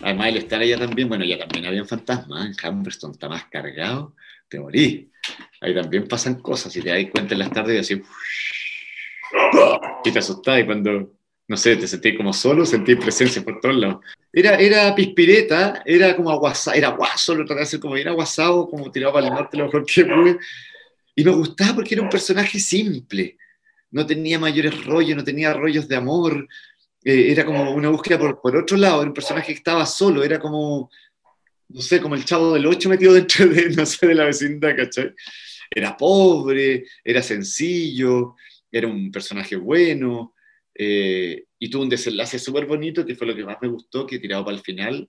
[0.00, 4.14] Además, el estar allá también, bueno, ya también había fantasmas, en Humberston está más cargado,
[4.48, 5.10] te morí.
[5.60, 8.02] Ahí también pasan cosas, y te das cuenta en las tardes y así,
[10.04, 11.12] y te asustás y cuando,
[11.48, 14.04] no sé, te sentís como solo, sentís presencia por todos lados.
[14.32, 18.68] Era, era pispireta, era como aguasado, era guaso, lo traté de hacer como bien aguasado,
[18.68, 20.38] como tirado para el norte lo mejor que pude.
[21.16, 23.36] Y me gustaba porque era un personaje simple
[23.90, 26.48] no tenía mayores rollos, no tenía rollos de amor,
[27.04, 30.24] eh, era como una búsqueda por, por, otro lado, era un personaje que estaba solo,
[30.24, 30.90] era como,
[31.68, 34.76] no sé, como el chavo del ocho metido dentro de, no sé, de la vecindad,
[34.76, 35.12] ¿cachai?
[35.70, 38.34] Era pobre, era sencillo,
[38.70, 40.34] era un personaje bueno,
[40.74, 44.18] eh, y tuvo un desenlace súper bonito, que fue lo que más me gustó, que
[44.18, 45.08] tirado para el final,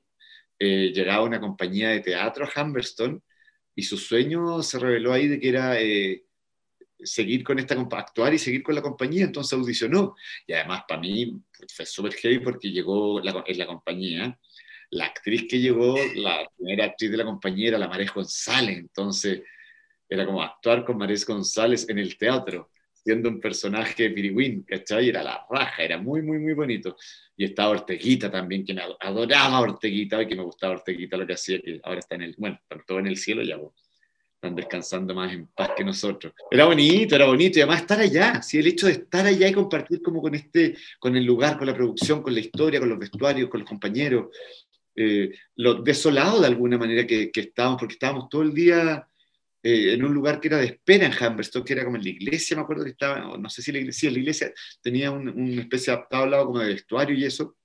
[0.57, 3.21] eh, llegaba una compañía de teatro a Humberston,
[3.75, 6.25] y su sueño se reveló ahí de que era eh,
[7.03, 10.15] seguir con esta, actuar y seguir con la compañía, entonces audicionó.
[10.45, 11.39] Y además para mí
[11.73, 14.39] fue súper heavy porque llegó la, en la compañía,
[14.91, 19.41] la actriz que llegó, la primera actriz de la compañía era la Marés González, entonces
[20.07, 25.09] era como actuar con Marés González en el teatro, siendo un personaje pirigüín, ¿cachai?
[25.09, 26.97] Era la raja, era muy, muy, muy bonito.
[27.37, 31.33] Y estaba Orteguita también, que me adoraba Orteguita y que me gustaba Orteguita lo que
[31.33, 33.73] hacía, que ahora está en el, bueno, todo en el cielo ya vos
[34.41, 36.33] están descansando más en paz que nosotros.
[36.49, 38.57] Era bonito, era bonito, y además estar allá, ¿sí?
[38.57, 41.75] el hecho de estar allá y compartir como con, este, con el lugar, con la
[41.75, 44.27] producción, con la historia, con los vestuarios, con los compañeros,
[44.95, 49.05] eh, lo desolado de alguna manera que, que, estábamos, porque estábamos todo el día
[49.61, 52.09] eh, en un lugar que era de espera en Humberstone, que era como en la
[52.09, 55.61] iglesia, me acuerdo que estaba, no sé si la iglesia, la iglesia tenía un, una
[55.61, 57.57] especie de lado como de vestuario y eso.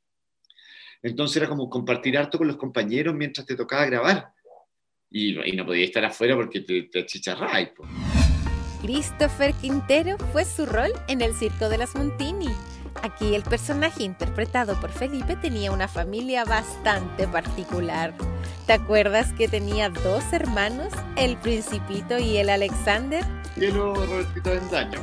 [1.02, 4.33] Entonces era como compartir harto con los compañeros mientras te tocaba grabar
[5.14, 7.06] y, y no podía estar afuera porque te, te.
[8.82, 12.50] Christopher Quintero fue su rol en el Circo de las Montini.
[13.00, 18.12] Aquí el personaje interpretado por Felipe tenía una familia bastante particular.
[18.66, 23.24] ¿Te acuerdas que tenía dos hermanos, el Principito y el Alexander?
[23.56, 24.98] Y el Robertito Bendaño.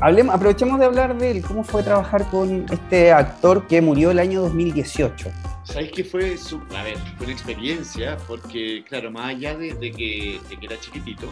[0.00, 1.42] Hablemos, aprovechemos de hablar de él.
[1.42, 5.28] ¿Cómo fue trabajar con este actor que murió el año 2018?
[5.64, 8.16] ¿Sabéis que fue, su, a ver, fue una experiencia?
[8.28, 11.28] Porque, claro, más allá de, de, que, de que, era chiquitito,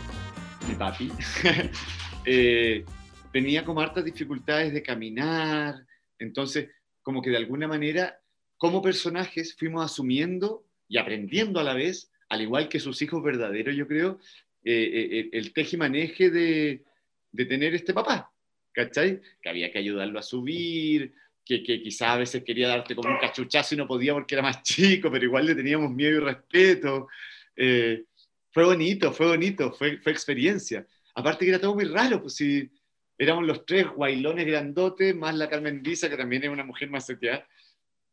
[0.68, 1.12] mi papi,
[2.24, 2.84] eh,
[3.32, 5.86] tenía como hartas dificultades de caminar,
[6.18, 6.68] entonces,
[7.02, 8.18] como que de alguna manera,
[8.56, 13.76] como personajes, fuimos asumiendo y aprendiendo a la vez, al igual que sus hijos verdaderos,
[13.76, 14.18] yo creo,
[14.64, 16.82] eh, eh, el tejimaneje de,
[17.30, 18.32] de tener este papá,
[18.76, 19.22] ¿cachai?
[19.40, 23.18] Que había que ayudarlo a subir, que, que quizá a veces quería darte como un
[23.18, 27.08] cachuchazo y no podía porque era más chico, pero igual le teníamos miedo y respeto.
[27.56, 28.04] Eh,
[28.52, 30.86] fue bonito, fue bonito, fue, fue experiencia.
[31.14, 32.70] Aparte que era todo muy raro, pues si
[33.16, 37.06] éramos los tres guailones grandotes, más la Carmen Lisa, que también es una mujer más
[37.06, 37.46] seteada,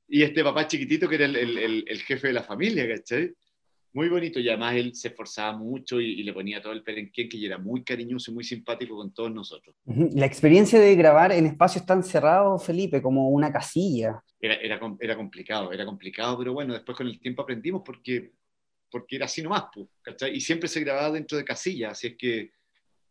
[0.07, 3.33] y este papá chiquitito que era el, el, el, jefe de la familia, ¿cachai?
[3.93, 7.45] Muy bonito, y además él se esforzaba mucho y, le ponía todo el perenquén, que
[7.45, 9.75] era muy cariñoso y muy simpático con todos nosotros.
[9.85, 14.23] La experiencia de grabar en espacios tan cerrados, Felipe, como una casilla.
[14.39, 18.31] Era, era, era complicado, era complicado, pero bueno, después con el tiempo aprendimos porque,
[18.89, 19.65] porque era así nomás,
[20.01, 20.35] ¿cachai?
[20.35, 22.51] Y siempre se grababa dentro de casillas, así es que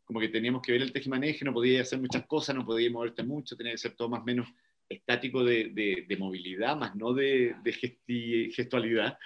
[0.05, 3.23] como que teníamos que ver el tejimaneje, no podía hacer muchas cosas, no podía moverte
[3.23, 4.49] mucho, tenía que ser todo más o menos
[4.89, 9.17] estático de, de, movilidad, más no de, de gestualidad.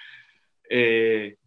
[0.68, 1.38] Eh,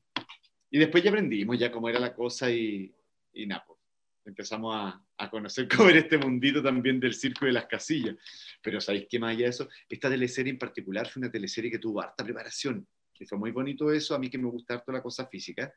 [0.71, 2.93] y después ya aprendimos ya cómo era la cosa y,
[3.33, 3.79] y nada, pues,
[4.25, 8.15] empezamos a, a, conocer cómo era este mundito también del circo de las casillas.
[8.61, 9.69] Pero ¿sabéis qué más allá de eso?
[9.87, 12.87] Esta teleserie en particular fue una teleserie que tuvo harta preparación.
[13.19, 15.73] Y fue muy bonito eso, a mí que me gusta harto la cosa física,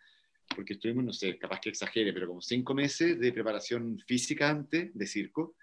[0.55, 4.91] porque estuvimos, no sé, capaz que exagere, pero como cinco meses de preparación física antes
[4.95, 5.57] de circo,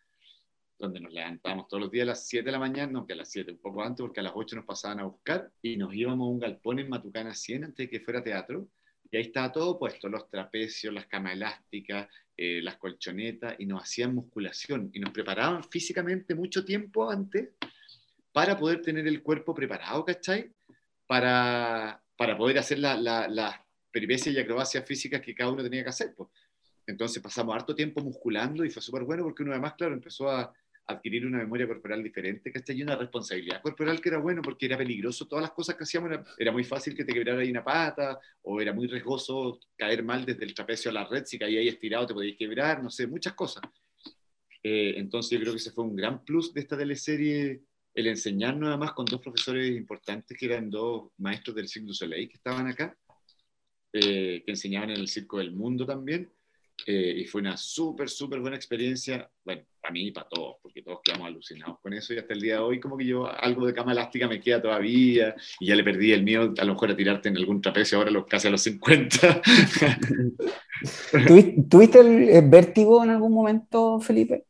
[0.78, 3.16] donde nos levantábamos todos los días a las 7 de la mañana, no que a
[3.18, 5.94] las 7, un poco antes, porque a las 8 nos pasaban a buscar y nos
[5.94, 8.70] íbamos a un galpón en Matucana 100 antes de que fuera teatro.
[9.12, 13.84] Y ahí estaba todo puesto, los trapecios, las camas elásticas, eh, las colchonetas, y nos
[13.84, 17.50] hacían musculación y nos preparaban físicamente mucho tiempo antes
[18.32, 20.52] para poder tener el cuerpo preparado, ¿cachai?
[21.08, 25.84] Para, para poder hacer las la, la peripecias y acrobacias físicas que cada uno tenía
[25.84, 26.14] que hacer.
[26.16, 26.30] Pues.
[26.86, 30.54] Entonces pasamos harto tiempo musculando y fue súper bueno porque uno además, claro, empezó a,
[30.90, 34.78] adquirir una memoria corporal diferente, que Y una responsabilidad corporal que era bueno porque era
[34.78, 35.28] peligroso.
[35.28, 38.60] Todas las cosas que hacíamos era, muy fácil que te quebrara ahí una pata o
[38.60, 41.26] era muy riesgoso caer mal desde el trapecio a la red.
[41.26, 43.64] Si caía ahí estirado te podías quebrar, no sé, muchas cosas.
[44.64, 47.62] Eh, entonces yo creo que ese fue un gran plus de esta teleserie,
[47.94, 52.28] el enseñarnos además con dos profesores importantes que eran dos maestros del Cirque du Soleil
[52.28, 52.98] que estaban acá,
[53.94, 56.30] eh, que enseñaban en el Circo del Mundo también
[56.86, 60.82] eh, y fue una súper, súper buena experiencia, bueno, para mí y para todos, porque
[60.82, 63.66] todos quedamos alucinados con eso y hasta el día de hoy como que yo algo
[63.66, 66.92] de cama elástica me queda todavía y ya le perdí el miedo a lo mejor
[66.92, 69.42] a tirarte en algún trapecio ahora los, casi a los 50.
[71.70, 74.46] ¿Tuviste el vértigo en algún momento, Felipe?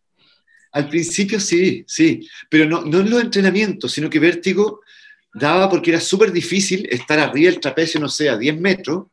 [0.72, 4.82] Al principio sí, sí, pero no, no en los entrenamientos, sino que vértigo
[5.34, 9.08] daba porque era súper difícil estar arriba del trapecio, no sé, a 10 metros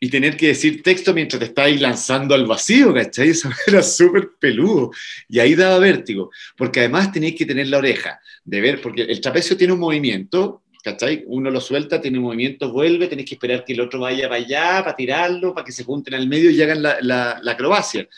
[0.00, 3.28] y tener que decir texto mientras te estáis lanzando al vacío, ¿cachai?
[3.30, 4.92] Eso era súper peludo.
[5.28, 9.20] Y ahí daba vértigo, porque además tenéis que tener la oreja de ver, porque el
[9.20, 11.24] trapecio tiene un movimiento, ¿cachai?
[11.26, 14.40] Uno lo suelta, tiene un movimiento, vuelve, tenéis que esperar que el otro vaya para
[14.40, 18.08] allá, para tirarlo, para que se junten al medio y hagan la, la, acrobacia.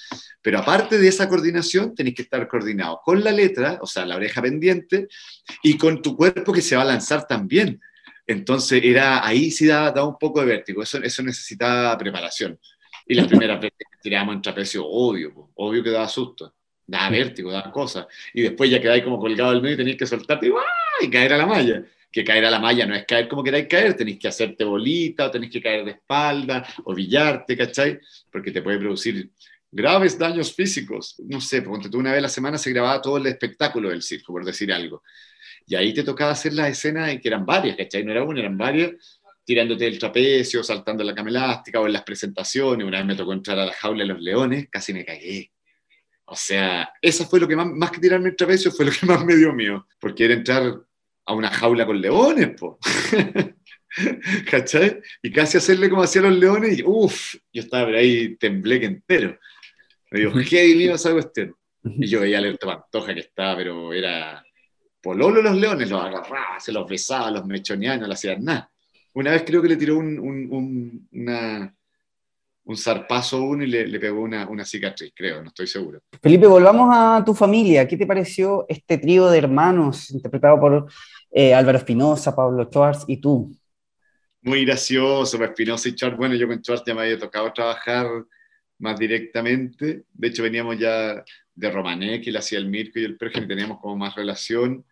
[0.43, 4.17] Pero aparte de esa coordinación, tenéis que estar coordinados con la letra, o sea, la
[4.17, 5.09] oreja pendiente,
[5.63, 7.81] y con tu cuerpo que se va a lanzar también
[8.27, 12.59] entonces, era, ahí sí daba, un poco de vértigo, eso, eso necesitaba preparación.
[13.07, 16.55] Y las primeras veces que tirábamos en trapecio, obvio, obvio que daba susto,
[16.87, 18.07] daba vértigo, daba cosas.
[18.35, 20.53] Y después ya quedáis como colgado al medio y tenéis que soltarte y,
[21.05, 21.85] y caer a la malla.
[22.13, 25.27] Que caer a la malla no es caer como queráis caer, tenéis que hacerte bolita,
[25.27, 28.01] o tenéis que caer de espalda, o villarte, ¿cachai?
[28.33, 29.31] Porque te puede producir
[29.71, 31.17] graves daños físicos.
[31.19, 34.03] No sé, porque tú una vez a la semana se grababa todo el espectáculo del
[34.03, 35.03] circo, por decir algo.
[35.67, 38.05] Y ahí te tocaba hacer las escenas, que eran varias, ¿cachai?
[38.05, 38.93] No era una, eran varias,
[39.45, 42.87] tirándote del trapecio, saltando la cama elástica o en las presentaciones.
[42.87, 45.51] Una vez me tocó entrar a la jaula de los leones, casi me cagué.
[46.25, 49.07] O sea, eso fue lo que más, más que tirarme el trapecio, fue lo que
[49.07, 50.81] más me dio miedo, porque era entrar
[51.25, 52.79] a una jaula con leones, po.
[54.51, 55.01] ¿Cachai?
[55.23, 59.39] Y casi hacerle como hacían los leones, y uff, yo estaba ahí temblé que entero.
[60.11, 61.55] Me digo, ¿qué mío esa cuestión?
[61.83, 64.45] Y yo veía a Pantoja que estaba, pero era
[65.01, 68.71] Pololo los leones los agarraba, se los besaba, los mechoneaba no le hacían nada.
[69.15, 71.09] Una vez creo que le tiró un, un,
[72.71, 76.01] un zarpazo a uno y le, pegó una, una, cicatriz, creo, no estoy seguro.
[76.23, 77.89] Felipe, volvamos a tu familia.
[77.89, 80.87] ¿Qué te pareció este trío de hermanos interpretado por
[81.33, 83.53] eh, Álvaro Espinosa, Pablo Schwartz y tú?
[84.43, 86.17] Muy gracioso, Espinosa y Schwartz.
[86.17, 88.07] Bueno, yo con Schwartz ya me había tocado trabajar
[88.79, 90.05] más directamente.
[90.13, 93.81] De hecho, veníamos ya de Romané, que le hacía el Mirko y el Pergen, teníamos
[93.81, 94.85] como más relación.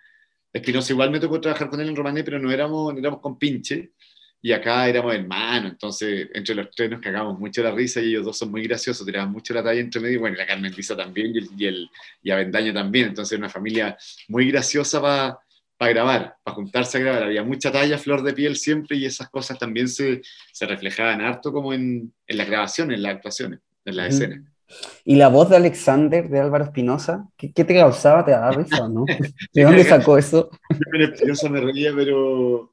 [0.53, 3.39] Espinosa igual me tocó trabajar con él en Romané, pero no éramos, no éramos con
[3.39, 3.93] pinche,
[4.41, 8.25] y acá éramos hermanos, entonces entre los tres nos cagamos mucho la risa y ellos
[8.25, 10.97] dos son muy graciosos, tiraban mucho la talla entre medio, y bueno, la Carmen Lisa
[10.97, 11.91] también y, el, y, el,
[12.23, 13.97] y Avendaño también, entonces una familia
[14.29, 15.39] muy graciosa para
[15.79, 17.23] para grabar, para juntarse a grabar.
[17.23, 20.21] Había mucha talla, flor de piel siempre y esas cosas también se,
[20.53, 24.41] se reflejaban harto como en, en las grabaciones, en las actuaciones, en las escenas.
[25.05, 27.29] ¿Y la voz de Alexander, de Álvaro Espinosa?
[27.37, 28.25] ¿Qué, ¿Qué, te causaba?
[28.25, 29.05] ¿Te daba risa, no?
[29.55, 30.51] ¿De dónde sacó eso?
[30.93, 32.73] Espinosa me reía, pero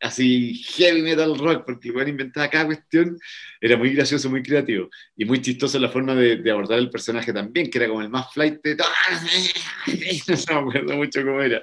[0.00, 3.18] así heavy metal rock, porque igual inventaba cada cuestión,
[3.60, 7.70] era muy gracioso, muy creativo, y muy chistoso la forma de, abordar el personaje también,
[7.70, 8.76] que era como el más flight de
[10.50, 11.62] no me acuerdo mucho cómo era.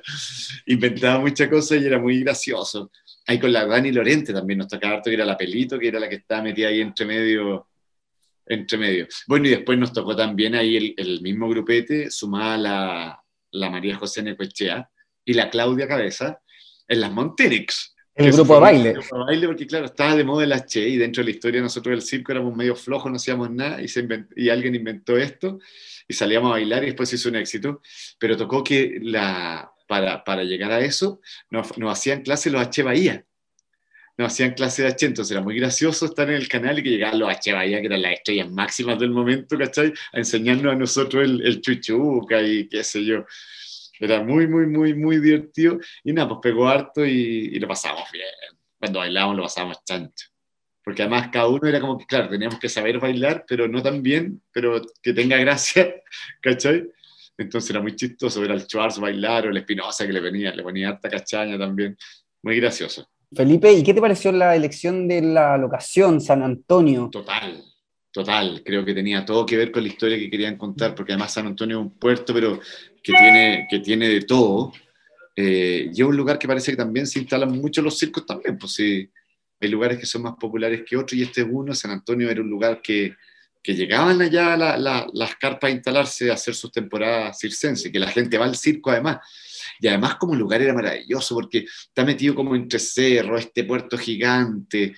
[0.65, 2.91] Inventaba muchas cosas y era muy gracioso.
[3.27, 5.99] Ahí con la Dani Lorente también nos tocaba harto, que era la Pelito, que era
[5.99, 7.67] la que estaba metida ahí entre medio.
[8.45, 9.07] Entre medio.
[9.27, 14.21] Bueno, y después nos tocó también ahí el, mismo grupete, sumada la, la María José
[14.21, 14.89] Necoechea
[15.23, 16.41] y la Claudia Cabeza
[16.87, 18.89] en las Monterix el grupo de baile.
[18.89, 21.35] El grupo de baile, porque claro, estaba de moda el H y dentro de la
[21.35, 25.17] historia nosotros del circo éramos medio flojos, no hacíamos nada y, se y alguien inventó
[25.17, 25.59] esto
[26.07, 27.81] y salíamos a bailar y después hizo un éxito.
[28.19, 32.83] Pero tocó que la, para, para llegar a eso nos, nos hacían clase los H
[32.83, 33.25] Bahía.
[34.17, 36.89] Nos hacían clase de H, entonces era muy gracioso estar en el canal y que
[36.89, 39.91] llegaban los H Bahía, que eran las estrellas máximas del momento, ¿cachai?
[40.11, 43.25] A enseñarnos a nosotros el, el chuchuca y qué sé yo.
[43.99, 45.79] Era muy, muy, muy, muy divertido.
[46.03, 48.25] Y nada, pues pegó harto y, lo pasamos bien.
[48.77, 50.27] Cuando bailábamos lo pasábamos chancho.
[50.83, 54.03] Porque además cada uno era como que, claro, teníamos que saber bailar, pero no tan
[54.03, 55.95] bien, pero que tenga gracia,
[56.41, 56.89] ¿cachai?
[57.37, 60.63] Entonces era muy chistoso ver al Schwarz bailar o el Espinosa que le venía, le
[60.63, 61.97] ponía harta cachaña también.
[62.41, 63.09] Muy gracioso.
[63.35, 67.09] Felipe, ¿y qué te pareció la elección de la locación, San Antonio?
[67.11, 67.63] Total,
[68.11, 68.61] total.
[68.65, 71.47] Creo que tenía todo que ver con la historia que querían contar, porque además San
[71.47, 72.59] Antonio es un puerto, pero
[73.01, 74.71] que tiene, que tiene de todo,
[75.35, 78.57] eh, y es un lugar que parece que también se instalan mucho los circos también,
[78.57, 79.09] pues sí,
[79.59, 82.41] hay lugares que son más populares que otros, y este es uno, San Antonio era
[82.41, 83.15] un lugar que,
[83.63, 88.37] que llegaban allá las carpas a instalarse, a hacer sus temporadas circenses, que la gente
[88.37, 89.19] va al circo además,
[89.79, 94.95] y además como lugar era maravilloso, porque está metido como entre cerros, este puerto gigante,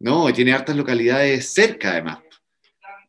[0.00, 0.28] ¿no?
[0.28, 2.18] Y tiene hartas localidades cerca además.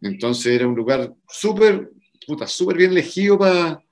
[0.02, 1.90] Entonces era un lugar súper,
[2.26, 3.84] puta, súper bien elegido para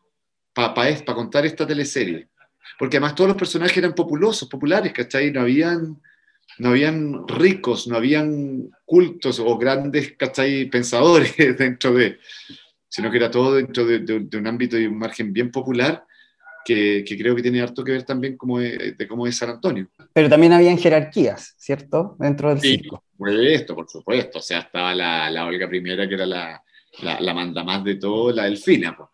[0.53, 2.28] para pa, contar esta teleserie.
[2.78, 5.32] Porque además todos los personajes eran populosos, populares, ¿cachai?
[5.32, 6.01] No habían,
[6.57, 10.66] no habían ricos, no habían cultos o grandes, ¿cachai?
[10.66, 12.20] Pensadores dentro de,
[12.88, 16.05] sino que era todo dentro de, un ámbito y un margen bien popular.
[16.66, 19.88] Que, creo que tiene harto que ver también como de, cómo es San Antonio.
[20.14, 22.16] Pero también habían jerarquías, ¿cierto?
[22.20, 23.03] Dentro del sí, circo.
[23.18, 24.39] Por supuesto, por supuesto.
[24.39, 26.64] O sea, estaba la, la Olga Primera, que era la,
[27.01, 28.95] la, la manda más de todo, la Delfina.
[28.95, 29.09] Pues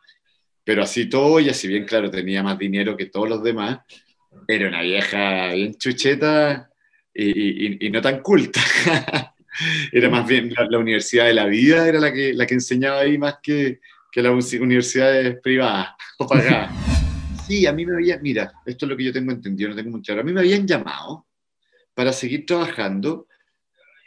[0.67, 3.79] pero así todo, y así bien, claro, tenía más dinero que todos los demás,
[4.49, 6.69] era una vieja bien chucheta
[7.13, 8.59] y, no tan culta.
[9.93, 13.17] era más bien la, universidad de la vida, era la que, la que enseñaba ahí
[13.17, 13.79] más que,
[14.11, 16.96] que las universidades privadas o pagadas.
[17.47, 19.91] Sí, a mí me habían, mira, esto es lo que yo tengo entendido, no tengo
[19.91, 21.25] muy claro, a mí me habían llamado
[21.93, 23.25] para seguir trabajando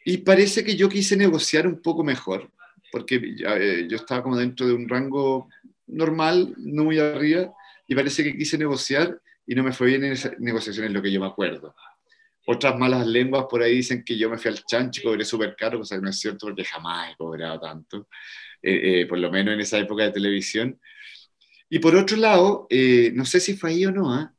[0.05, 2.51] y parece que yo quise negociar un poco mejor,
[2.93, 5.49] porque eh, yo estaba como dentro de un rango
[5.87, 7.51] normal, no muy arriba,
[7.89, 11.11] y parece que quise negociar y no me fue bien en esas negociaciones, lo que
[11.11, 11.75] yo me acuerdo.
[12.47, 15.57] Otras malas lenguas por ahí dicen que yo me fui al chancho y cobré súper
[15.57, 18.07] caro, cosa que no es cierto porque jamás he cobrado tanto,
[18.63, 20.79] eh, eh, por lo menos en esa época de televisión.
[21.71, 24.35] Y por otro lado, eh, no sé si fue ahí o no, ¿ah?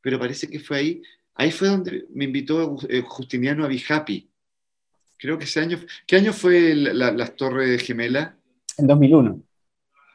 [0.00, 1.02] pero parece que fue ahí.
[1.34, 2.76] Ahí fue donde me invitó
[3.06, 4.28] Justiniano a Be Happy.
[5.18, 5.78] Creo que ese año.
[6.06, 8.34] ¿Qué año fue las Torres Gemelas?
[8.76, 9.42] En 2001.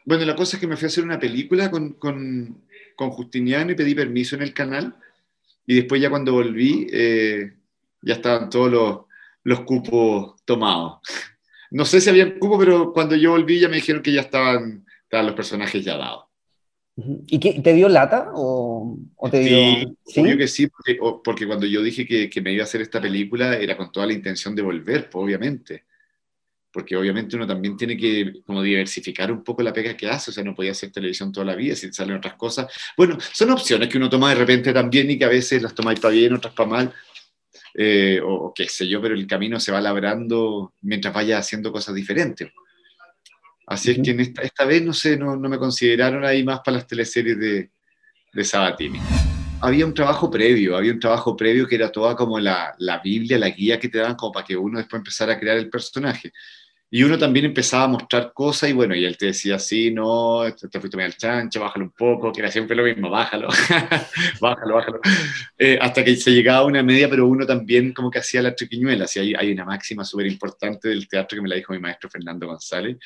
[0.06, 2.64] Bueno, la cosa es que me fui a hacer una película con, con,
[2.96, 4.96] con Justiniano y pedí permiso en el canal.
[5.66, 7.54] Y después ya cuando volví, eh,
[8.02, 9.00] ya estaban todos los,
[9.44, 11.00] los cupos tomados.
[11.72, 14.88] No sé si había cupo, pero cuando yo volví ya me dijeron que ya estaban,
[15.04, 16.26] estaban los personajes ya dados.
[17.28, 19.96] ¿Y qué, te dio lata o, o te dio...?
[20.06, 20.38] Sí, ¿sí?
[20.38, 23.58] que sí, porque, porque, cuando yo dije que, que, me iba a hacer esta película
[23.58, 25.86] era con toda la intención de volver, pues, obviamente
[26.72, 30.34] porque obviamente uno también tiene que como diversificar un poco la pega que hace, o
[30.34, 32.72] sea, no podía hacer televisión toda la vida si salen otras cosas.
[32.96, 36.00] Bueno, son opciones que uno toma de repente también y que a veces las tomáis
[36.00, 36.94] para bien, otras para mal,
[37.74, 41.96] eh, o, qué sé yo, pero el camino se va labrando mientras vaya haciendo cosas
[41.96, 42.50] diferentes.
[43.70, 46.60] Así es que en esta, esta, vez, no sé, no, no, me consideraron ahí más
[46.60, 47.70] para las teleseries de,
[48.34, 49.00] de Sabatini
[49.62, 53.38] había un trabajo previo, había un trabajo previo que era toda como la, la, Biblia,
[53.38, 56.32] la guía que te daban como para que uno después empezara a crear el personaje.
[56.92, 60.42] Y uno también empezaba a mostrar cosas y bueno, y él te decía, sí, no,
[60.56, 63.48] te fuiste al chancho, bájalo un poco, que era siempre lo mismo, bájalo,
[64.42, 65.00] bájalo, bájalo.
[65.56, 68.56] Eh, hasta que se llegaba a una media, pero uno también como que hacía la
[68.56, 69.06] triquiñuela.
[69.06, 72.10] Así hay, hay una máxima súper importante del teatro que me la dijo mi maestro
[72.10, 72.98] Fernando González,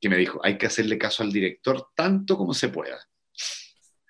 [0.00, 2.98] que me dijo, hay que hacerle caso al director tanto como se pueda.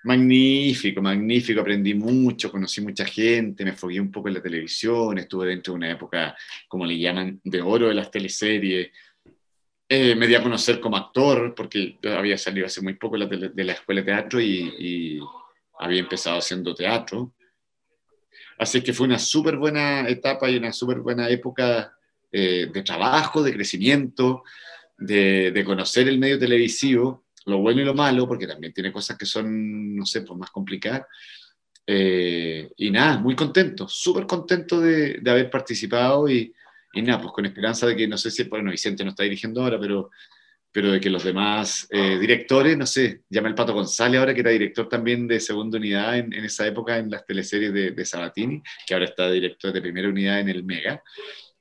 [0.05, 5.49] Magnífico, magnífico, aprendí mucho, conocí mucha gente, me fogué un poco en la televisión, estuve
[5.49, 6.35] dentro de una época,
[6.69, 8.91] como le llaman, de oro de las teleseries.
[9.87, 13.73] Eh, me di a conocer como actor, porque había salido hace muy poco de la
[13.73, 15.21] escuela de teatro y,
[15.83, 17.33] había empezado haciendo teatro.
[18.59, 21.97] Así que fue una súper buena etapa y una súper buena época
[22.31, 24.45] eh, de trabajo, de crecimiento,
[25.01, 29.27] de, conocer el medio televisivo, lo bueno y lo malo, porque también tiene cosas que
[29.27, 31.07] son, no sé, pues más complicadas.
[31.87, 36.55] Eh, y nada, muy contento, súper contento de, de, haber participado y,
[36.93, 39.63] y, nada, pues con esperanza de que, no sé si, bueno, Vicente no está dirigiendo
[39.63, 40.11] ahora, pero,
[40.71, 44.41] pero de que los demás eh, directores, no sé, llama el Pato González ahora, que
[44.41, 48.05] era director también de segunda unidad en, en esa época en las teleseries de, de,
[48.05, 51.03] Sabatini, que ahora está director de primera unidad en el Mega,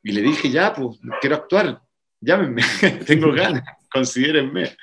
[0.03, 1.81] y le dije, ya, pues, quiero actuar,
[2.21, 2.63] llámenme,
[3.05, 4.75] tengo ganas, considérenme.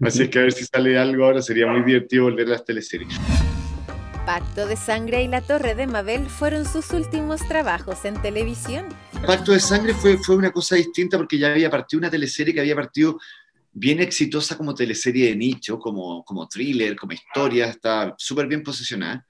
[0.00, 2.64] Así es que a ver si sale algo ahora, sería muy divertido volver a las
[2.64, 3.14] teleseries.
[4.26, 8.86] Pacto de Sangre y La Torre de Mabel fueron sus últimos trabajos en televisión.
[9.26, 12.60] Pacto de Sangre fue, fue una cosa distinta porque ya había partido una teleserie que
[12.60, 13.18] había partido
[13.72, 19.26] bien exitosa como teleserie de nicho, como, como thriller, como historia, está súper bien posicionada.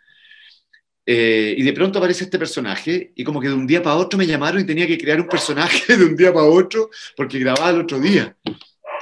[1.04, 4.16] Eh, y de pronto aparece este personaje y como que de un día para otro
[4.16, 7.70] me llamaron y tenía que crear un personaje de un día para otro porque grababa
[7.70, 8.36] el otro día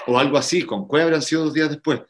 [0.07, 2.01] o algo así, con Cueva habrán sido dos días después.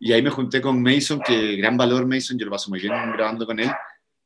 [0.00, 2.92] Y ahí me junté con Mason, que gran valor Mason, yo lo paso muy bien
[3.12, 3.70] grabando con él,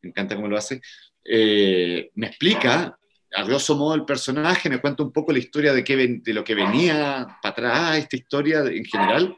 [0.02, 0.80] me encanta cómo lo hace.
[1.24, 2.98] Eh, me explica,
[3.34, 6.44] a grosso modo, el personaje, me cuenta un poco la historia de, qué, de lo
[6.44, 9.36] que venía para atrás, esta historia en general,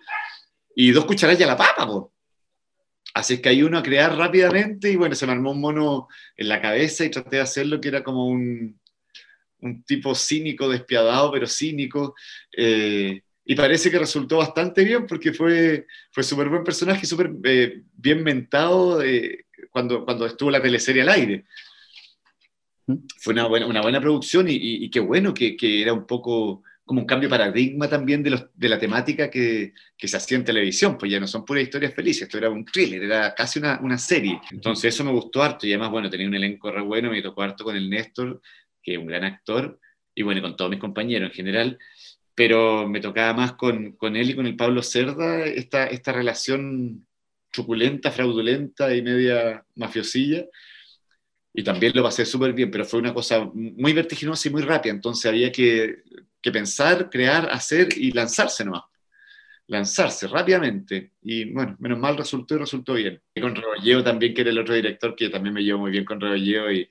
[0.75, 2.14] y dos cucharadas a la papa, por.
[3.15, 6.09] Así es que hay uno a crear rápidamente y bueno, se me armó un mono
[6.37, 8.79] en la cabeza y traté de hacerlo que era como un,
[9.61, 12.17] un tipo cínico, despiadado, pero cínico.
[12.57, 17.31] Eh, y parece que resultó bastante bien porque fue, fue súper buen personaje y súper
[17.45, 21.45] eh, bien mentado eh, cuando, cuando estuvo la teleserie al aire.
[23.21, 26.07] Fue una buena, una buena producción y, y, y qué bueno que, que, era un
[26.07, 30.17] poco como un cambio de paradigma también de, los, de la temática que, que, se
[30.17, 33.35] hacía en televisión, pues ya no son puras historias felices, esto era un thriller, era
[33.35, 34.41] casi una, una serie.
[34.51, 37.43] Entonces eso me gustó harto y además, bueno, tenía un elenco re bueno, me tocó
[37.43, 38.41] harto con el Néstor,
[38.83, 39.81] que es un gran actor,
[40.15, 41.79] y bueno, con todos mis compañeros en general
[42.35, 47.07] pero me tocaba más con, con, él y con el Pablo Cerda esta, esta relación
[47.53, 50.45] truculenta, fraudulenta y media mafiosilla.
[51.53, 54.93] Y también lo pasé súper bien, pero fue una cosa muy vertiginosa y muy rápida,
[54.93, 56.03] entonces había que,
[56.45, 58.83] que pensar, crear, hacer y lanzarse nomás.
[59.67, 61.13] Lanzarse rápidamente.
[61.23, 63.19] Y bueno, menos mal resultó y resultó bien.
[63.35, 66.05] Y con Rebolleo también, que era el otro director, que también me llevo muy bien
[66.05, 66.87] con Rebolleo y,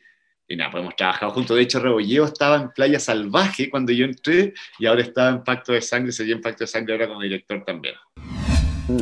[0.48, 1.56] y nada, pues hemos trabajado juntos.
[1.56, 5.72] De hecho, Rebolleo estaba en Playa Salvaje cuando yo entré y ahora está en Pacto
[5.72, 7.94] de Sangre, seguía en Pacto de Sangre ahora como director también.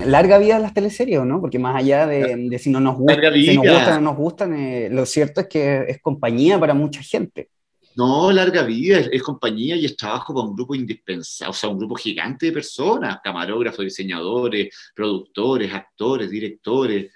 [0.05, 1.39] Larga vida las teleseries, ¿no?
[1.39, 4.17] Porque más allá de, de si, no nos, gusta, si nos gustan o no nos
[4.17, 7.49] gustan, eh, lo cierto es que es compañía para mucha gente.
[7.95, 11.69] No, larga vida, es, es, compañía y es trabajo para un grupo indispensable, o sea,
[11.69, 17.11] un grupo gigante de personas, camarógrafos, diseñadores, productores, actores, directores,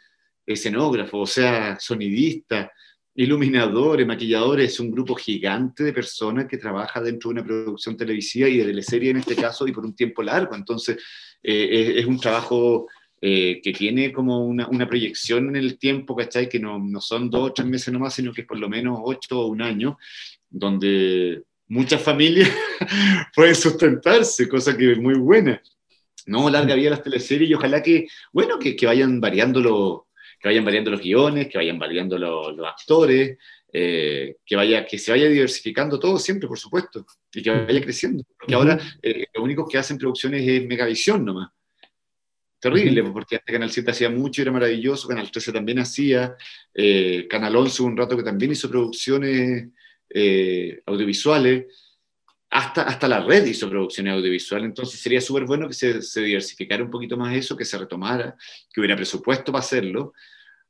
[0.45, 2.69] escenógrafos, o sea, sonidistas
[3.15, 8.49] iluminadores, maquilladores, es un grupo gigante de personas que trabaja dentro de una producción televisiva
[8.49, 10.53] y de teleserie en este caso y por un tiempo largo.
[10.53, 10.97] Entonces,
[11.41, 12.87] eh, es, un trabajo
[13.21, 16.49] eh, que tiene como una, una, proyección en el tiempo, ¿cachai?
[16.49, 18.99] Que no, no son dos o tres meses nomás, sino que es por lo menos
[19.01, 19.97] ocho o un año,
[20.49, 22.49] donde muchas familias
[23.35, 25.61] pueden sustentarse, cosa que es muy buena.
[26.27, 30.01] No, larga vida las teleseries y ojalá que, bueno, que, que vayan variando los
[30.39, 33.37] que vayan variando los guiones, que vayan variando los, los actores,
[33.73, 38.23] eh, que, vaya, que se vaya diversificando todo siempre, por supuesto, y que vaya creciendo.
[38.37, 38.61] Porque uh -huh.
[38.61, 41.49] ahora eh, lo único que hacen producciones es Megavisión nomás.
[42.59, 43.13] Terrible, uh -huh.
[43.13, 46.35] porque antes Canal 7 hacía mucho y era maravilloso, Canal 13 también hacía,
[46.73, 49.69] eh, Canal 11 un rato que también hizo producciones
[50.09, 51.65] eh, audiovisuales,
[52.49, 56.89] hasta, hasta la red hizo producciones audiovisuales, entonces sería súper bueno que se, diversificara un
[56.89, 58.35] poquito más eso, que se retomara,
[58.71, 60.13] que hubiera presupuesto para hacerlo,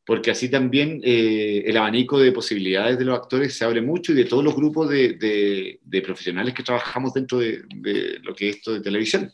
[0.05, 4.15] porque así también eh, el abanico de posibilidades de los actores se abre mucho y
[4.15, 8.73] de todos los grupos de, profesionales que trabajamos dentro de, de, lo que es esto
[8.73, 9.31] de televisión.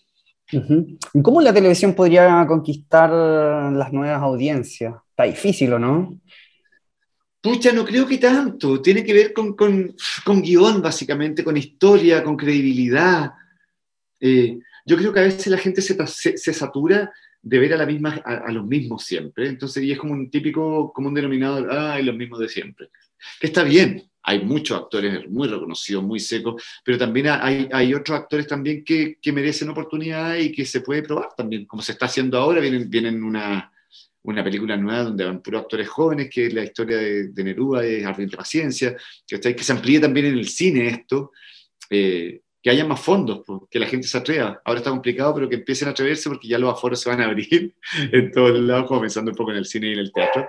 [1.22, 4.96] ¿Cómo la televisión podría conquistar las nuevas audiencias?
[5.10, 6.20] Está difícil, ¿o no?
[7.42, 8.82] Pucha, no creo que tanto.
[8.82, 13.32] Tiene que ver con, con, con guion, básicamente, con historia, con credibilidad.
[14.20, 17.12] Eh, yo creo que a veces la gente se, se, se satura
[17.42, 19.48] de ver a, la misma, a, a, los mismos siempre.
[19.48, 22.90] Entonces, y es como un típico, como un denominador, ah, los mismos de siempre.
[23.40, 28.20] Que está bien, hay muchos actores muy reconocidos, muy secos, pero también hay, hay otros
[28.20, 32.06] actores también que, que, merecen oportunidad y que se puede probar también, como se está
[32.06, 33.72] haciendo ahora, vienen, vienen una,
[34.24, 37.82] una película nueva donde van puros actores jóvenes, que es la historia de, de Neruda,
[37.82, 38.96] de Ardiente Paciencia,
[39.26, 41.32] que, que se amplíe también en el cine esto,
[41.90, 44.62] eh, que haya más fondos, pues, que la gente se atreva.
[44.64, 47.26] Ahora está complicado, pero que empiecen a atreverse porque ya los aforos se van a
[47.26, 47.74] abrir
[48.12, 50.48] en todos lados, como pensando un poco en el cine y en el teatro.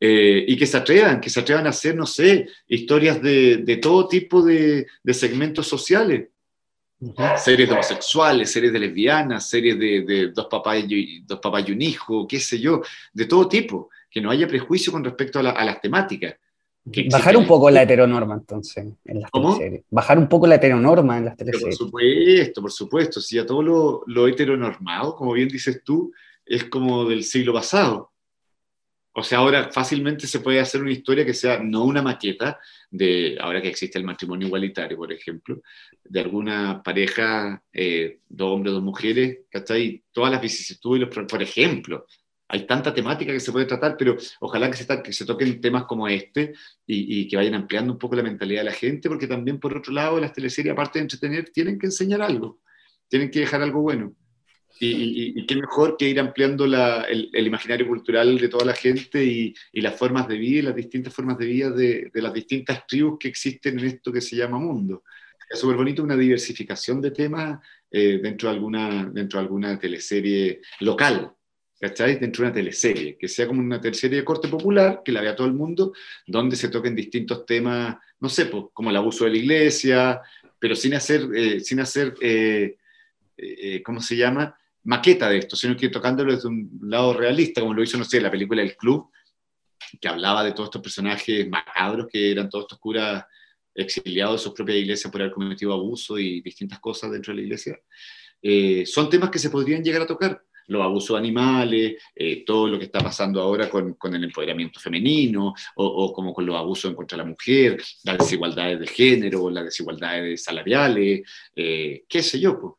[0.00, 3.76] Eh, y que se atrevan, que se atrevan a hacer, no sé, historias de, de
[3.76, 6.28] todo tipo de, de segmentos sociales.
[7.36, 11.72] Series de homosexuales, series de lesbianas, series de, de dos, papás y, dos papás y
[11.72, 12.82] un hijo, qué sé yo,
[13.12, 16.36] de todo tipo, que no haya prejuicio con respecto a, la, a las temáticas.
[17.10, 19.56] Bajar un poco la heteronorma, entonces, en las ¿Cómo?
[19.56, 19.84] teleseries.
[19.90, 21.78] Bajar un poco la heteronorma en las teleseries.
[21.78, 23.20] por supuesto, por supuesto.
[23.20, 26.12] Si a todo lo, lo heteronormado, como bien dices tú,
[26.44, 28.12] es como del siglo pasado.
[29.16, 32.58] O sea, ahora fácilmente se puede hacer una historia que sea no una maqueta
[32.90, 35.62] de, ahora que existe el matrimonio igualitario, por ejemplo,
[36.02, 40.02] de alguna pareja, eh, dos hombres, dos mujeres, ¿cachai?
[40.10, 42.06] Todas las vicisitudes, por ejemplo.
[42.48, 45.84] Hay tanta temática que se puede tratar, pero ojalá que se, que se toquen temas
[45.84, 46.52] como este
[46.84, 49.76] y, y, que vayan ampliando un poco la mentalidad de la gente, porque también, por
[49.76, 52.60] otro lado, las teleseries, aparte de entretener, tienen que enseñar algo,
[53.08, 54.14] tienen que dejar algo bueno.
[54.80, 58.74] Y, y, qué mejor que ir ampliando la, el, el, imaginario cultural de toda la
[58.74, 62.22] gente y, y, las formas de vida y las distintas formas de vida de, de,
[62.22, 65.04] las distintas tribus que existen en esto que se llama mundo.
[65.48, 67.60] Es súper bonito una diversificación de temas
[67.90, 71.32] eh, dentro, de alguna, dentro de alguna teleserie local,
[71.80, 72.18] ¿cachai?
[72.18, 75.36] Dentro de una teleserie, que sea como una teleserie de corte popular, que la vea
[75.36, 75.92] todo el mundo,
[76.26, 80.20] donde se toquen distintos temas, no sé, pues, como el abuso de la iglesia,
[80.58, 82.76] pero sin hacer, eh, sin hacer eh,
[83.36, 84.56] eh, ¿cómo se llama?
[84.84, 88.20] Maqueta de esto, sino que tocándolo desde un lado realista, como lo hizo, no sé,
[88.20, 89.10] la película El Club,
[90.00, 93.24] que hablaba de todos estos personajes macabros que eran todos estos curas
[93.74, 97.42] exiliados de sus propias iglesias por haber cometido abuso y distintas cosas dentro de la
[97.42, 97.78] iglesia.
[98.40, 100.42] Eh, son temas que se podrían llegar a tocar.
[100.66, 105.86] Los abusos animales, eh, todo lo que está pasando ahora con, el empoderamiento femenino, o,
[105.86, 109.64] o, como con los abusos en contra de la mujer, las desigualdades de género, las
[109.64, 111.22] desigualdades salariales,
[111.54, 112.72] eh, qué sé yo, pues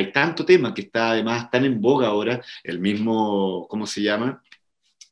[0.00, 4.42] hay tanto tema que está además tan en boga ahora, el mismo, ¿cómo se llama?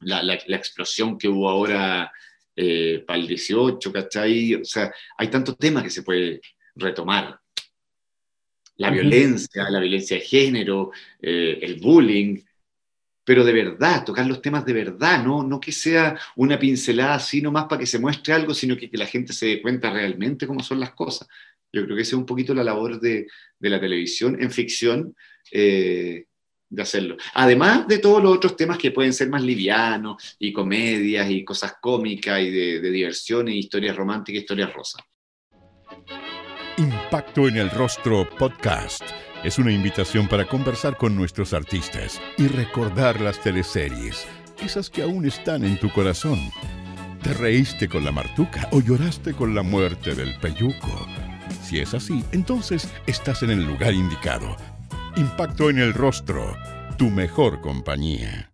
[0.00, 2.10] La, la, la explosión que hubo ahora
[2.56, 4.54] eh, para el 18, ¿cachai?
[4.54, 6.40] O sea, hay tanto tema que se puede
[6.74, 7.38] retomar.
[8.76, 8.94] La uh -huh.
[8.94, 12.40] violencia, la violencia de género, eh, el bullying,
[13.24, 15.42] pero de verdad, tocar los temas de verdad, ¿no?
[15.42, 18.96] no que sea una pincelada así nomás para que se muestre algo, sino que, que
[18.96, 21.28] la gente se dé cuenta realmente cómo son las cosas.
[21.72, 23.26] Yo creo que esa es un poquito la labor de,
[23.58, 25.14] de la televisión en ficción,
[25.52, 26.24] eh,
[26.70, 27.16] de hacerlo.
[27.34, 31.74] Además de todos los otros temas que pueden ser más livianos, y comedias, y cosas
[31.80, 35.02] cómicas, y de, de diversión, y historias románticas, historias rosas.
[36.76, 39.02] Impacto en el Rostro Podcast
[39.44, 44.26] es una invitación para conversar con nuestros artistas y recordar las teleseries,
[44.60, 46.38] esas que aún están en tu corazón.
[47.22, 51.06] ¿Te reíste con la martuca o lloraste con la muerte del peyuco?
[51.62, 54.56] Si es así, entonces estás en el lugar indicado.
[55.16, 56.56] Impacto en el rostro,
[56.96, 58.47] tu mejor compañía.